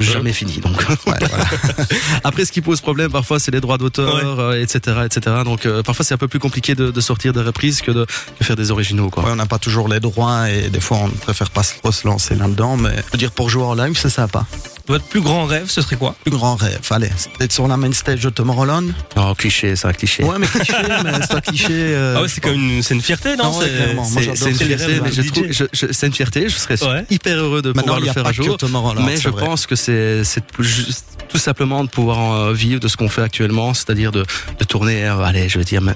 jamais 0.00 0.32
finis. 0.32 0.60
Donc 0.60 0.84
après, 2.24 2.44
ce 2.44 2.52
qui 2.52 2.60
pose 2.60 2.80
problème 2.80 3.10
parfois, 3.10 3.38
c'est 3.38 3.50
les 3.50 3.60
droits 3.60 3.78
d'auteur, 3.78 4.40
euh, 4.40 4.62
etc., 4.62 4.98
etc. 5.04 5.36
Donc 5.44 5.66
euh, 5.66 5.82
parfois, 5.82 6.04
c'est 6.04 6.14
un 6.14 6.18
peu 6.18 6.28
plus 6.28 6.38
compliqué 6.38 6.74
de, 6.74 6.90
de 6.90 7.00
sortir 7.00 7.32
des 7.32 7.42
reprises 7.42 7.80
que 7.80 7.90
de, 7.90 8.06
de 8.40 8.44
faire 8.44 8.56
des 8.56 8.70
originaux. 8.70 9.10
Quoi. 9.10 9.24
Ouais, 9.24 9.30
on 9.32 9.36
n'a 9.36 9.46
pas 9.46 9.58
toujours 9.58 9.88
les 9.88 10.00
droits 10.00 10.50
et 10.50 10.70
des 10.70 10.80
fois 10.80 10.98
on 11.02 11.08
préfère 11.08 11.50
pas 11.50 11.62
trop 11.78 11.92
se 11.92 12.06
lancer 12.06 12.34
là-dedans, 12.34 12.76
mais 12.76 12.90
je 12.96 13.12
veux 13.12 13.18
dire 13.18 13.30
pour 13.30 13.48
jouer 13.50 13.64
en 13.64 13.74
live 13.74 13.96
c'est 14.00 14.10
sympa. 14.10 14.44
Votre 14.86 15.04
plus 15.04 15.20
grand 15.20 15.44
rêve, 15.44 15.68
ce 15.68 15.82
serait 15.82 15.96
quoi? 15.96 16.14
Plus 16.22 16.30
grand 16.30 16.56
rêve, 16.56 16.80
allez, 16.90 17.10
c'est 17.16 17.28
d'être 17.38 17.52
sur 17.52 17.68
la 17.68 17.76
main 17.76 17.92
stage 17.92 18.20
de 18.22 18.30
Tomorrowland. 18.30 18.86
Oh, 19.16 19.34
cliché, 19.36 19.76
ça, 19.76 19.92
cliché. 19.92 20.24
Ouais, 20.24 20.36
mais 20.38 20.46
cliché, 20.46 20.72
mais 21.04 21.12
c'est 21.20 21.28
pas 21.30 21.40
cliché. 21.42 21.66
euh, 21.70 22.14
Ah 22.16 22.22
ouais, 22.22 22.28
c'est 22.28 22.40
comme 22.40 22.54
une, 22.54 22.82
c'est 22.82 22.94
une 22.94 23.02
fierté, 23.02 23.36
non, 23.36 23.44
Non, 23.52 23.58
ouais, 23.58 23.66
C'est- 23.66 23.74
clairement. 23.76 23.94
Moi, 24.02 24.10
C'est 24.14 24.20
j'adore 24.22 24.36
c'est 24.38 24.50
une 24.50 24.56
c'est 24.56 24.64
les 24.64 24.76
fierté, 24.78 24.92
rêves 24.94 25.02
mais 25.02 25.10
d'un 25.10 25.14
je 25.14 25.22
DJ. 25.22 25.32
trouve, 25.32 25.46
je- 25.50 25.64
je- 25.86 25.92
c'est 25.92 26.06
une 26.06 26.12
fierté. 26.14 26.48
Je 26.48 26.56
serais 26.56 26.82
Ouais. 26.82 27.04
hyper 27.10 27.36
heureux 27.36 27.60
de 27.60 27.68
Maintenant, 27.74 27.82
pouvoir 27.82 27.98
il 27.98 28.04
le 28.04 28.10
a 28.10 28.12
faire 28.14 28.22
pas 28.22 28.28
un 28.30 28.32
que 28.32 28.42
jour. 28.42 28.56
Tomorrowland. 28.56 29.04
Mais 29.04 29.16
c'est 29.16 29.22
je 29.24 29.28
vrai. 29.28 29.44
pense 29.44 29.66
que 29.66 29.76
c'est 29.76 30.24
c'est 30.24 30.42
juste- 30.58 31.04
tout 31.28 31.36
simplement 31.38 31.84
de 31.84 31.90
pouvoir 31.90 32.32
euh, 32.32 32.52
vivre 32.54 32.80
de 32.80 32.88
ce 32.88 32.96
qu'on 32.96 33.10
fait 33.10 33.20
actuellement, 33.20 33.74
c'est-à-dire 33.74 34.10
de, 34.12 34.24
de 34.58 34.64
tourner, 34.64 35.04
euh, 35.04 35.18
allez, 35.20 35.50
je 35.50 35.58
veux 35.58 35.64
dire, 35.64 35.82
mais, 35.82 35.92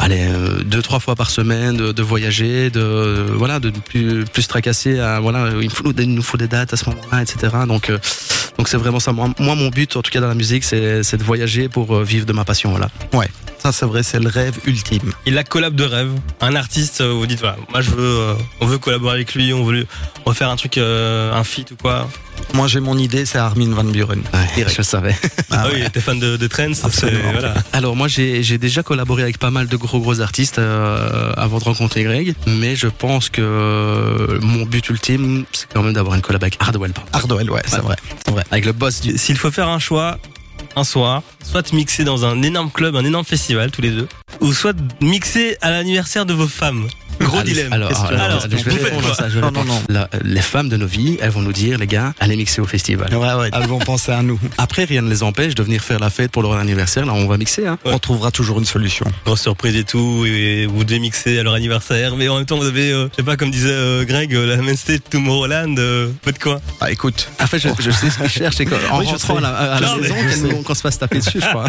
allez, 0.00 0.26
euh, 0.28 0.62
deux 0.64 0.82
trois 0.82 0.98
fois 0.98 1.14
par 1.14 1.30
semaine, 1.30 1.76
de, 1.76 1.92
de 1.92 2.02
voyager, 2.02 2.70
de 2.70 2.80
euh, 2.80 3.26
voilà, 3.34 3.60
de 3.60 3.70
plus 3.70 4.24
plus 4.24 4.42
se 4.42 4.48
tracasser. 4.48 4.98
À, 4.98 5.20
voilà, 5.20 5.50
il, 5.60 5.70
faut, 5.70 5.92
il 5.96 6.14
nous 6.14 6.22
faut 6.22 6.36
des 6.36 6.48
dates 6.48 6.72
à 6.72 6.76
ce 6.76 6.88
moment-là, 6.90 7.22
etc. 7.22 7.54
Donc 7.68 7.90
euh, 7.90 7.98
donc 8.58 8.68
c'est 8.68 8.76
vraiment 8.76 9.00
ça. 9.00 9.12
Moi, 9.12 9.32
mon 9.38 9.68
but, 9.68 9.96
en 9.96 10.02
tout 10.02 10.10
cas 10.10 10.20
dans 10.20 10.28
la 10.28 10.34
musique, 10.34 10.64
c'est 10.64 11.16
de 11.16 11.24
voyager 11.24 11.68
pour 11.68 11.96
euh, 11.96 12.04
vivre 12.04 12.26
de 12.26 12.32
ma 12.32 12.44
passion. 12.44 12.70
Voilà. 12.70 12.88
Ça 13.62 13.72
c'est 13.72 13.84
vrai, 13.86 14.02
c'est 14.02 14.18
le 14.18 14.28
rêve 14.28 14.56
ultime. 14.66 15.12
Et 15.26 15.30
la 15.30 15.44
collab 15.44 15.74
de 15.74 15.84
rêve, 15.84 16.10
un 16.40 16.56
artiste, 16.56 17.02
euh, 17.02 17.12
vous 17.12 17.26
dites 17.26 17.40
voilà, 17.40 17.56
moi 17.70 17.82
je 17.82 17.90
veux, 17.90 18.18
euh, 18.20 18.34
on 18.60 18.66
veut 18.66 18.78
collaborer 18.78 19.14
avec 19.16 19.34
lui, 19.34 19.52
on 19.52 19.64
veut, 19.64 19.86
on 20.24 20.30
veut 20.30 20.34
faire 20.36 20.48
un 20.50 20.56
truc, 20.56 20.78
euh, 20.78 21.32
un 21.34 21.44
feat 21.44 21.70
ou 21.72 21.76
quoi. 21.76 22.08
Moi 22.54 22.68
j'ai 22.68 22.80
mon 22.80 22.96
idée, 22.96 23.26
c'est 23.26 23.36
Armin 23.36 23.70
Van 23.74 23.84
Buren. 23.84 24.22
Direct. 24.56 24.72
je 24.72 24.78
le 24.78 24.82
savais. 24.82 25.14
Ah, 25.50 25.64
Ah 25.64 25.68
oui, 25.72 25.82
ouais. 25.82 25.90
t'es 25.90 26.00
fan 26.00 26.18
de, 26.18 26.38
de 26.38 26.46
Trends, 26.46 26.72
voilà. 27.32 27.52
Alors 27.74 27.94
moi 27.96 28.08
j'ai 28.08 28.56
déjà 28.56 28.82
collaboré 28.82 29.22
avec 29.22 29.36
pas 29.38 29.50
mal 29.50 29.66
de 29.68 29.76
gros 29.76 30.00
gros 30.00 30.20
artistes 30.22 30.58
euh, 30.58 31.32
avant 31.36 31.58
de 31.58 31.64
rencontrer 31.64 32.02
Greg, 32.04 32.34
mais 32.46 32.76
je 32.76 32.86
pense 32.88 33.28
que 33.28 33.42
euh, 33.42 34.38
mon 34.40 34.64
but 34.64 34.88
ultime 34.88 35.44
c'est 35.52 35.68
quand 35.72 35.82
même 35.82 35.92
d'avoir 35.92 36.14
une 36.14 36.22
collab 36.22 36.42
avec 36.42 36.56
Hardwell. 36.60 36.92
Hardwell, 37.12 37.50
ouais, 37.50 37.60
c'est 37.66 37.76
Ouais. 37.76 37.80
vrai. 37.82 37.96
C'est 38.24 38.30
vrai. 38.32 38.44
avec 38.50 38.64
le 38.64 38.72
boss 38.72 39.02
du. 39.02 39.18
S'il 39.18 39.36
faut 39.36 39.50
faire 39.50 39.68
un 39.68 39.78
choix, 39.78 40.18
un 40.76 40.84
soir, 40.84 41.22
soit 41.42 41.72
mixer 41.72 42.04
dans 42.04 42.24
un 42.24 42.42
énorme 42.42 42.70
club, 42.70 42.96
un 42.96 43.04
énorme 43.04 43.24
festival 43.24 43.70
tous 43.70 43.82
les 43.82 43.90
deux, 43.90 44.08
ou 44.40 44.52
soit 44.52 44.76
mixer 45.00 45.56
à 45.60 45.70
l'anniversaire 45.70 46.26
de 46.26 46.34
vos 46.34 46.48
femmes. 46.48 46.86
Gros 47.20 47.42
dilemme. 47.42 47.72
Alors, 47.72 47.90
alors, 48.06 48.20
Alors, 48.22 48.40
je 48.50 48.56
vais 48.56 48.82
répondre 48.82 49.10
à 49.10 49.14
ça. 49.14 49.28
je 49.28 49.38
Non, 49.38 49.50
non, 49.52 49.64
non. 49.64 49.82
La- 49.88 50.08
les 50.24 50.40
femmes 50.40 50.68
de 50.68 50.76
nos 50.76 50.86
vies, 50.86 51.18
elles 51.20 51.30
vont 51.30 51.42
nous 51.42 51.52
dire 51.52 51.78
les 51.78 51.86
gars, 51.86 52.12
allez 52.20 52.36
mixer 52.36 52.60
au 52.60 52.66
festival. 52.66 53.14
Ouais, 53.14 53.34
ouais, 53.34 53.50
elles 53.52 53.66
vont 53.68 53.78
penser 53.78 54.12
à 54.12 54.22
nous. 54.22 54.38
Après 54.58 54.84
rien 54.84 55.02
ne 55.02 55.10
les 55.10 55.22
empêche 55.22 55.54
de 55.54 55.62
venir 55.62 55.82
faire 55.82 55.98
la 56.00 56.10
fête 56.10 56.30
pour 56.30 56.42
leur 56.42 56.54
anniversaire. 56.54 57.04
Là 57.06 57.12
on 57.12 57.26
va 57.26 57.36
mixer. 57.36 57.66
Hein. 57.66 57.78
Ouais. 57.84 57.92
On 57.94 57.98
trouvera 57.98 58.30
toujours 58.30 58.58
une 58.58 58.64
solution. 58.64 59.06
Grosse 59.24 59.42
surprise 59.42 59.76
et 59.76 59.84
tout, 59.84 60.24
et 60.26 60.66
vous 60.66 60.84
devez 60.84 60.98
mixer 60.98 61.38
à 61.38 61.42
leur 61.42 61.54
anniversaire, 61.54 62.16
mais 62.16 62.28
en 62.28 62.36
même 62.36 62.46
temps 62.46 62.56
vous 62.58 62.66
avez, 62.66 62.90
euh, 62.92 63.08
je 63.12 63.16
sais 63.16 63.22
pas, 63.22 63.36
comme 63.36 63.50
disait 63.50 63.68
euh, 63.70 64.04
Greg, 64.04 64.34
euh, 64.34 64.46
la 64.46 64.56
main 64.56 64.74
stage 64.76 64.98
Tomorrowland, 65.10 65.76
euh, 65.78 66.08
faites 66.24 66.38
quoi? 66.38 66.60
Ah 66.80 66.90
écoute, 66.90 67.28
En 67.42 67.46
fait 67.46 67.58
je, 67.58 67.68
je 67.78 67.90
sais 67.90 68.10
ce 68.10 68.18
qu'ils 68.18 68.28
cherchent. 68.28 68.64
qu'en 68.64 68.98
Oui, 68.98 69.04
je 69.06 69.10
rentrant 69.12 69.36
à 69.36 69.40
la, 69.40 69.48
à 69.50 69.80
la 69.80 69.86
Non, 69.88 69.96
mais 70.00 70.08
saison, 70.08 70.48
je 70.58 70.62
qu'on 70.62 70.74
se 70.74 70.80
fasse 70.80 70.98
taper 70.98 71.18
dessus, 71.18 71.40
je 71.40 71.46
crois. 71.46 71.66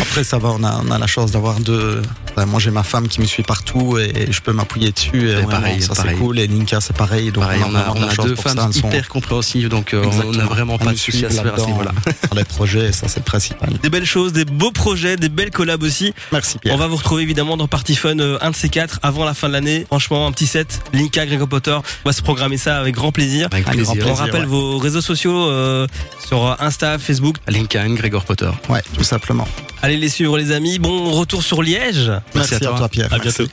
après 0.00 0.24
ça 0.24 0.38
va, 0.38 0.50
on 0.50 0.62
a, 0.64 0.80
on 0.86 0.90
a 0.90 0.98
la 0.98 1.06
chance 1.06 1.30
d'avoir 1.32 1.60
deux. 1.60 2.02
Enfin, 2.32 2.46
moi 2.46 2.60
j'ai 2.60 2.70
ma 2.70 2.82
femme 2.82 3.08
qui 3.08 3.20
me 3.20 3.26
suit 3.26 3.42
partout 3.42 3.98
et 3.98 4.30
je 4.30 4.40
peux 4.40 4.49
m'appuyer 4.52 4.90
dessus. 4.92 5.10
Et 5.30 5.32
vraiment, 5.34 5.48
pareil, 5.48 5.82
ça 5.82 5.94
c'est 5.94 6.14
cool. 6.14 6.38
Et 6.38 6.46
Linka 6.46 6.80
c'est 6.80 6.96
pareil. 6.96 7.30
Donc 7.32 7.44
Pareil, 7.44 7.60
on 7.66 7.74
a, 7.74 7.90
on 7.90 7.94
de 7.94 8.00
la 8.06 8.12
a 8.12 8.14
deux 8.16 8.34
femmes 8.34 8.56
ça, 8.56 8.66
elles 8.68 8.80
sont- 8.80 8.88
hyper 8.88 9.08
compréhensives, 9.08 9.68
donc 9.68 9.94
euh, 9.94 10.04
on 10.24 10.32
n'a 10.32 10.44
vraiment 10.44 10.78
pas 10.78 10.92
de 10.92 10.96
souci 10.98 11.24
à 11.24 11.30
se 11.30 11.34
faire 11.36 11.40
à 11.40 11.44
ce 11.44 11.50
là-dedans, 11.62 11.66
niveau-là. 11.66 11.92
Dans 12.30 12.36
les 12.36 12.44
projets, 12.44 12.88
et 12.88 12.92
ça 12.92 13.08
c'est 13.08 13.20
le 13.20 13.24
principal. 13.24 13.70
Des 13.82 13.90
belles 13.90 14.04
choses, 14.06 14.32
des 14.32 14.44
beaux 14.44 14.70
projets, 14.72 15.16
des 15.16 15.28
belles 15.28 15.50
collabs 15.50 15.82
aussi. 15.82 16.12
Merci 16.32 16.58
Pierre. 16.58 16.74
On 16.74 16.78
va 16.78 16.86
vous 16.86 16.96
retrouver 16.96 17.22
évidemment 17.22 17.56
dans 17.56 17.68
Party 17.68 17.94
Fun, 17.96 18.18
euh, 18.18 18.38
un 18.40 18.50
de 18.50 18.56
ces 18.56 18.68
quatre, 18.68 18.98
avant 19.02 19.24
la 19.24 19.34
fin 19.34 19.48
de 19.48 19.52
l'année. 19.52 19.84
Franchement, 19.86 20.26
un 20.26 20.32
petit 20.32 20.46
set. 20.46 20.80
Linka, 20.92 21.26
Gregor 21.26 21.48
Potter, 21.48 21.72
on 22.04 22.08
va 22.08 22.12
se 22.12 22.22
programmer 22.22 22.56
ça 22.56 22.78
avec 22.78 22.94
grand 22.94 23.12
plaisir. 23.12 23.48
Avec 23.52 23.66
Un 23.68 23.72
grand 23.72 23.92
plaisir. 23.92 23.92
On 23.92 23.96
plaisir, 24.06 24.16
rappelle 24.16 24.40
ouais. 24.42 24.46
vos 24.46 24.78
réseaux 24.78 25.00
sociaux 25.00 25.48
euh, 25.48 25.86
sur 26.26 26.56
Insta, 26.60 26.98
Facebook. 26.98 27.36
Lincoln, 27.48 27.94
Gregor 27.94 28.24
Potter. 28.24 28.50
Ouais, 28.68 28.82
tout 28.96 29.04
simplement. 29.04 29.46
Allez 29.82 29.96
les 29.96 30.08
suivre 30.08 30.36
les 30.38 30.52
amis. 30.52 30.78
Bon 30.78 31.10
retour 31.10 31.42
sur 31.42 31.62
Liège. 31.62 32.10
Merci, 32.34 32.54
à 32.54 32.56
à 32.56 32.60
toi. 32.60 32.74
toi, 32.78 32.88
Pierre. 32.88 33.12
À 33.12 33.18
Merci. 33.18 33.38
bientôt. 33.44 33.52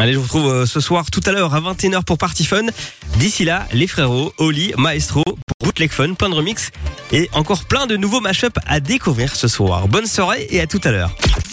Allez, 0.00 0.12
je 0.14 0.18
vous 0.18 0.22
retrouve 0.24 0.31
euh, 0.40 0.66
ce 0.66 0.80
soir 0.80 1.10
tout 1.10 1.20
à 1.26 1.32
l'heure 1.32 1.54
à 1.54 1.60
21h 1.60 2.04
pour 2.04 2.18
Party 2.18 2.44
Fun. 2.44 2.66
D'ici 3.18 3.44
là, 3.44 3.66
les 3.72 3.86
frérots, 3.86 4.32
Oli, 4.38 4.72
Maestro, 4.78 5.22
Bootleg 5.62 5.90
Fun, 5.90 6.14
plein 6.14 6.28
de 6.28 6.34
remix 6.34 6.70
et 7.12 7.28
encore 7.32 7.64
plein 7.64 7.86
de 7.86 7.96
nouveaux 7.96 8.20
mashups 8.20 8.56
à 8.66 8.80
découvrir 8.80 9.34
ce 9.36 9.48
soir. 9.48 9.88
Bonne 9.88 10.06
soirée 10.06 10.46
et 10.50 10.60
à 10.60 10.66
tout 10.66 10.80
à 10.84 10.90
l'heure. 10.90 11.14